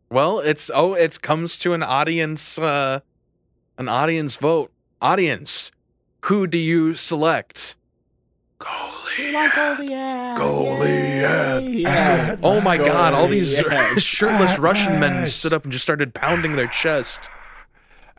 [0.09, 3.01] Well, it's oh, it comes to an audience, uh,
[3.77, 4.71] an audience vote.
[5.01, 5.71] Audience,
[6.25, 7.75] who do you select?
[8.59, 9.51] Goliad.
[9.51, 10.37] Goliad.
[10.37, 11.08] Goliad.
[11.61, 12.35] Yeah.
[12.43, 13.13] Oh my God!
[13.13, 14.01] All these Goliad.
[14.01, 17.29] shirtless ah, Russian men stood up and just started pounding their ah, chest.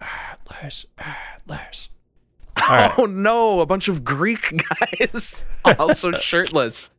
[0.00, 0.86] Ah, Atlas.
[0.98, 1.88] Atlas.
[2.56, 2.92] Oh all right.
[2.98, 3.60] Oh no!
[3.60, 4.62] A bunch of Greek
[5.02, 5.44] guys,
[5.78, 6.90] also shirtless.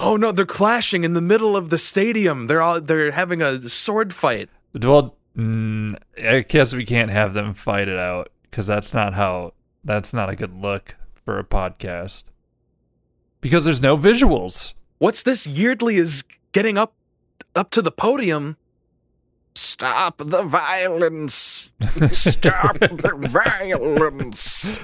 [0.00, 0.32] Oh no!
[0.32, 2.46] They're clashing in the middle of the stadium.
[2.46, 4.48] They're all they're having a sword fight.
[4.74, 9.54] Well, mm, I guess we can't have them fight it out because that's not how.
[9.84, 12.24] That's not a good look for a podcast.
[13.40, 14.74] Because there's no visuals.
[15.02, 15.48] What's this?
[15.48, 16.22] Yeardley is
[16.52, 16.94] getting up
[17.56, 18.56] up to the podium.
[19.56, 21.72] Stop the violence!
[22.12, 24.78] Stop the violence!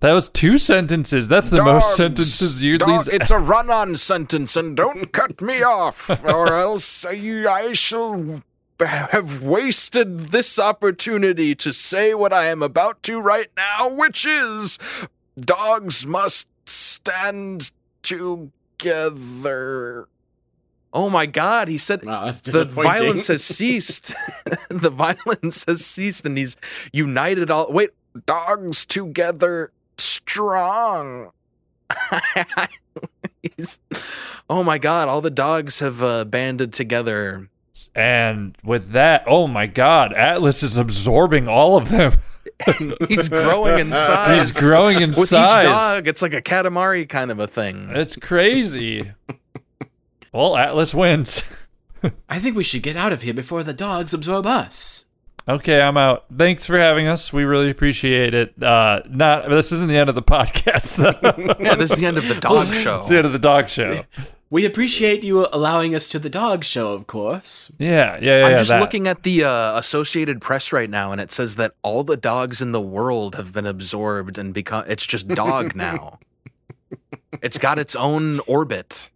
[0.00, 1.28] That was two sentences.
[1.28, 3.04] That's the most sentences Yeardley's.
[3.04, 7.12] dog- it's a run-on sentence, and don't cut me off, or else I,
[7.48, 8.42] I shall
[8.80, 14.80] have wasted this opportunity to say what I am about to right now, which is
[15.38, 17.70] dogs must stand
[18.82, 20.08] together.
[20.92, 21.68] Oh my God!
[21.68, 24.14] He said Wow, that's the violence has ceased.
[24.68, 26.56] the violence has ceased, and he's
[26.92, 27.72] united all.
[27.72, 27.90] Wait,
[28.26, 31.30] dogs together strong.
[33.42, 33.80] he's,
[34.50, 35.08] oh my god!
[35.08, 37.48] All the dogs have uh, banded together.
[37.94, 42.14] And with that, oh my God, Atlas is absorbing all of them.
[43.08, 44.48] He's growing in size.
[44.48, 45.56] He's growing in With size.
[45.58, 47.88] each dog, it's like a katamari kind of a thing.
[47.90, 49.12] It's crazy.
[50.32, 51.42] well, Atlas wins.
[52.28, 55.04] I think we should get out of here before the dogs absorb us.
[55.48, 56.24] Okay, I'm out.
[56.36, 57.32] Thanks for having us.
[57.32, 58.60] We really appreciate it.
[58.62, 60.96] Uh, not this isn't the end of the podcast.
[60.96, 61.54] though.
[61.62, 62.98] Yeah, this is the end of the dog show.
[62.98, 64.04] it's the end of the dog show.
[64.52, 67.72] We appreciate you allowing us to the dog show, of course.
[67.78, 68.44] Yeah, yeah, yeah.
[68.48, 68.80] I'm just that.
[68.80, 72.60] looking at the uh, Associated Press right now, and it says that all the dogs
[72.60, 74.84] in the world have been absorbed and become.
[74.86, 76.18] It's just dog now.
[77.40, 79.08] it's got its own orbit.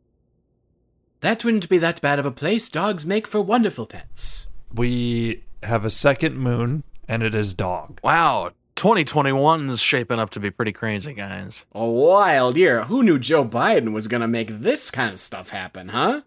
[1.21, 2.71] That wouldn't be that bad of a place.
[2.71, 4.47] Dogs make for wonderful pets.
[4.73, 8.01] We have a second moon, and it is dog.
[8.03, 11.67] Wow, 2021 is shaping up to be pretty crazy, guys.
[11.73, 12.85] A wild year.
[12.85, 16.23] Who knew Joe Biden was gonna make this kind of stuff happen, huh?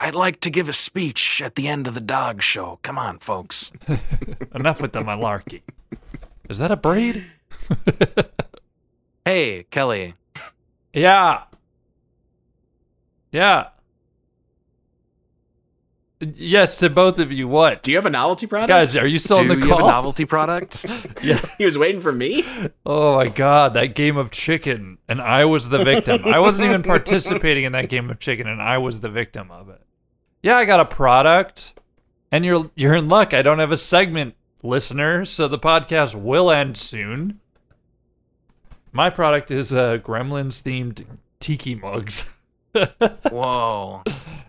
[0.00, 2.78] I'd like to give a speech at the end of the dog show.
[2.82, 3.72] Come on, folks.
[4.54, 5.62] Enough with the malarkey.
[6.48, 7.24] Is that a braid?
[9.28, 10.14] Hey, Kelly.
[10.94, 11.42] Yeah.
[13.30, 13.68] Yeah.
[16.20, 17.46] Yes, to both of you.
[17.46, 17.82] What?
[17.84, 18.68] Do you have a novelty product?
[18.68, 19.88] Guys, are you still Do on the you have call?
[19.88, 20.84] a novelty product?
[21.22, 21.40] Yeah.
[21.58, 22.44] He was waiting for me.
[22.84, 26.22] Oh my god, that game of chicken, and I was the victim.
[26.24, 29.68] I wasn't even participating in that game of chicken, and I was the victim of
[29.68, 29.80] it.
[30.42, 31.74] Yeah, I got a product,
[32.32, 33.32] and you're you're in luck.
[33.34, 37.40] I don't have a segment, listener, so the podcast will end soon.
[38.92, 41.04] My product is uh, Gremlins themed
[41.40, 42.24] tiki mugs.
[43.30, 44.02] Whoa.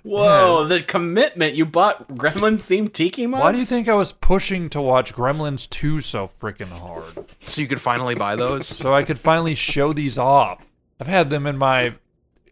[0.03, 1.55] Whoa, the commitment!
[1.55, 3.41] You bought Gremlins themed tiki mugs.
[3.41, 7.30] Why do you think I was pushing to watch Gremlins 2 so freaking hard?
[7.41, 8.65] So you could finally buy those?
[8.67, 10.65] so I could finally show these off.
[10.99, 11.95] I've had them in my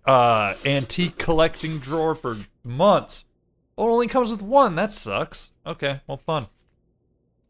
[0.06, 3.26] uh, antique collecting drawer for months.
[3.78, 4.76] Oh, it only comes with one.
[4.76, 5.52] That sucks.
[5.66, 6.48] Okay, well, fun.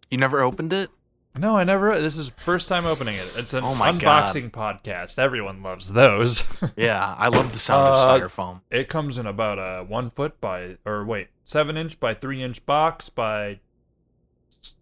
[0.10, 0.90] You never opened it?
[1.38, 2.00] No, I never.
[2.00, 3.34] This is first time opening it.
[3.38, 4.30] It's an Oh my God.
[4.30, 5.18] unboxing podcast.
[5.20, 6.44] Everyone loves those.
[6.76, 8.62] Yeah, I love the sound Uh, of styrofoam.
[8.72, 12.66] it comes in about a one foot by, or wait, seven inch by three inch
[12.66, 13.60] box by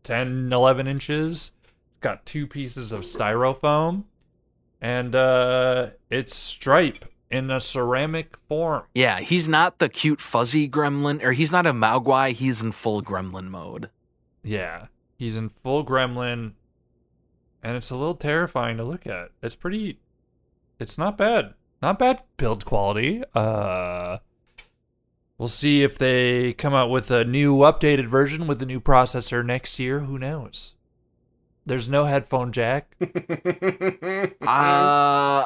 [0.03, 1.51] 10, 11 inches.
[1.63, 4.03] It's got two pieces of styrofoam,
[4.81, 8.83] and uh, it's stripe in a ceramic form.
[8.93, 13.01] Yeah, he's not the cute fuzzy gremlin, or he's not a Mogwai, he's in full
[13.01, 13.89] gremlin mode.
[14.43, 14.87] Yeah,
[15.17, 16.53] he's in full gremlin,
[17.63, 19.29] and it's a little terrifying to look at.
[19.41, 19.99] It's pretty.
[20.79, 21.53] It's not bad.
[21.81, 23.23] Not bad build quality.
[23.33, 24.17] Uh,
[25.37, 29.45] we'll see if they come out with a new updated version with the new processor
[29.45, 29.99] next year.
[30.01, 30.73] Who knows?
[31.65, 32.95] There's no headphone jack.
[34.41, 35.45] Uh,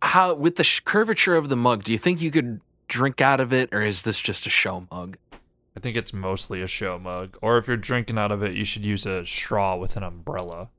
[0.00, 3.40] how with the sh- curvature of the mug, do you think you could drink out
[3.40, 5.18] of it, or is this just a show mug?
[5.78, 7.38] I think it's mostly a show mug.
[7.40, 10.70] Or if you're drinking out of it, you should use a straw with an umbrella.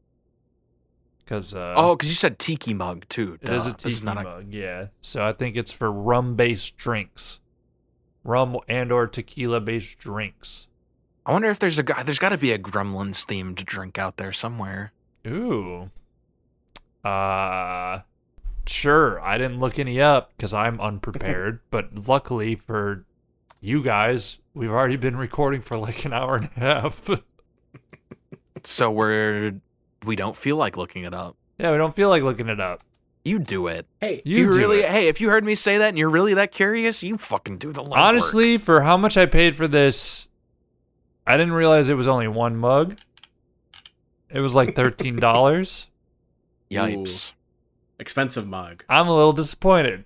[1.24, 3.40] Because uh, oh, because you said tiki mug too.
[3.42, 4.88] it is a Duh, this tiki a- mug, yeah.
[5.00, 7.40] So I think it's for rum-based drinks,
[8.26, 10.68] rum and or tequila-based drinks.
[11.26, 12.04] I wonder if there's a guy.
[12.04, 14.92] There's got to be a Gremlins themed drink out there somewhere.
[15.26, 15.92] Ooh.
[17.06, 18.02] Uh
[18.68, 19.22] sure.
[19.22, 21.62] I didn't look any up because I'm unprepared.
[21.72, 23.06] but luckily for
[23.62, 27.10] you guys, we've already been recording for like an hour and a half.
[28.64, 29.54] So we're
[30.06, 31.38] we don't feel like looking it up.
[31.58, 32.82] yeah, we don't feel like looking it up.
[33.24, 33.86] You do it.
[34.02, 34.90] Hey, You, you do really, it.
[34.90, 37.72] hey, if you heard me say that and you're really that curious, you fucking do
[37.72, 37.98] the legwork.
[37.98, 40.28] Honestly, for how much I paid for this,
[41.28, 42.98] I didn't realize it was only one mug.
[44.30, 45.88] It was like thirteen dollars.
[46.72, 47.34] yipes.
[47.98, 48.84] expensive mug.
[48.90, 50.04] I'm a little disappointed.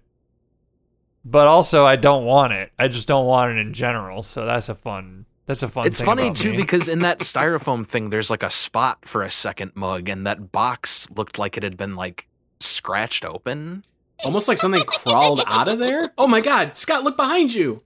[1.26, 2.72] But also I don't want it.
[2.78, 4.22] I just don't want it in general.
[4.24, 6.58] So that's a fun that's a fun It's thing funny about too me.
[6.58, 10.52] because in that styrofoam thing, there's like a spot for a second mug, and that
[10.52, 12.28] box looked like it had been like
[12.60, 13.84] scratched open.
[14.24, 16.08] Almost like something crawled out of there.
[16.18, 17.82] Oh my god, Scott, look behind you.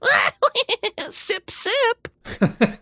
[1.00, 2.08] sip, sip.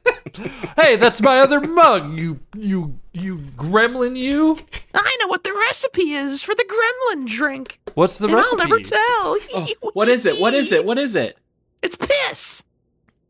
[0.76, 2.18] Hey, that's my other mug.
[2.18, 4.58] You you you gremlin you?
[4.94, 8.62] I know what the recipe is for the gremlin drink, What's the and recipe?
[8.62, 9.38] I'll never tell.
[9.84, 10.40] Oh, what is it?
[10.40, 10.86] What is it?
[10.86, 11.38] What is it?
[11.82, 12.64] It's piss.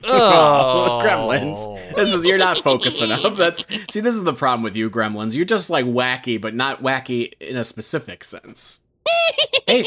[0.07, 1.95] Oh, Gremlins.
[1.95, 3.37] This is you're not focused enough.
[3.37, 5.35] That's see, this is the problem with you, Gremlins.
[5.35, 8.81] You're just like wacky, but not wacky in a specific sense.
[9.65, 9.85] hey,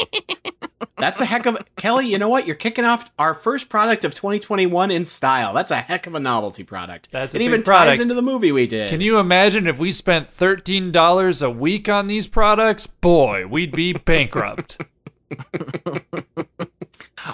[0.97, 2.07] that's a heck of Kelly.
[2.07, 2.45] You know what?
[2.47, 5.53] You're kicking off our first product of 2021 in style.
[5.53, 7.09] That's a heck of a novelty product.
[7.11, 7.91] That's a it big even product.
[7.91, 8.89] ties into the movie we did.
[8.89, 12.87] Can you imagine if we spent thirteen dollars a week on these products?
[12.87, 14.77] Boy, we'd be bankrupt.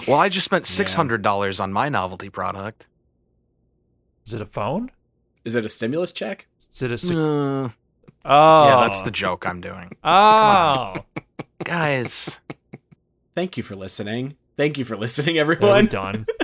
[0.08, 2.88] Well, I just spent six hundred dollars on my novelty product.
[4.26, 4.90] Is it a phone?
[5.44, 6.46] Is it a stimulus check?
[6.72, 6.98] Is it a?
[6.98, 7.68] Sec- Uh,
[8.24, 10.94] oh, yeah, that's the joke I'm doing, Oh,
[11.64, 12.40] guys.
[13.36, 14.34] Thank you for listening.
[14.56, 15.86] Thank you for listening, are we everyone.
[15.86, 16.26] done?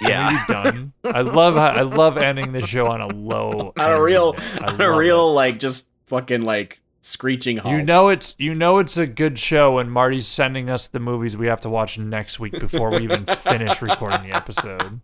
[0.00, 0.28] Yeah.
[0.28, 0.92] Are we done?
[1.04, 4.74] I love how, I love ending the show on a low, on a real, on
[4.74, 7.74] a love real, like just fucking like screeching halt.
[7.76, 11.36] You know it's you know it's a good show when Marty's sending us the movies
[11.38, 15.00] we have to watch next week before we even finish recording the episode.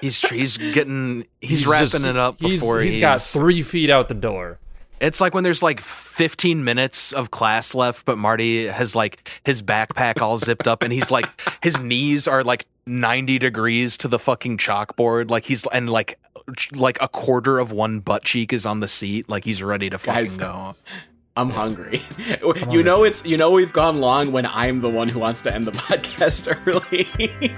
[0.00, 4.08] He's he's getting he's, wrapping just- it up he's- before he's got three feet out
[4.08, 4.58] the door.
[5.00, 9.62] It's like when there's like 15 minutes of class left, but Marty has like his
[9.62, 11.26] backpack all zipped up and he's like,
[11.62, 15.30] his knees are like 90 degrees to the fucking chalkboard.
[15.30, 16.18] Like he's, and like,
[16.74, 19.28] like a quarter of one butt cheek is on the seat.
[19.28, 20.74] Like he's ready to fucking Guys, go.
[21.36, 22.00] I'm hungry.
[22.70, 25.54] you know it's you know we've gone long when I'm the one who wants to
[25.54, 27.54] end the podcast early.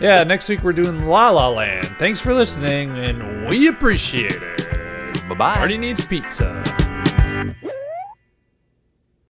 [0.00, 1.94] Yeah, next week we're doing La La Land.
[1.98, 4.81] Thanks for listening, and we appreciate it.
[5.28, 5.54] Bye bye.
[5.56, 6.62] Marty needs pizza.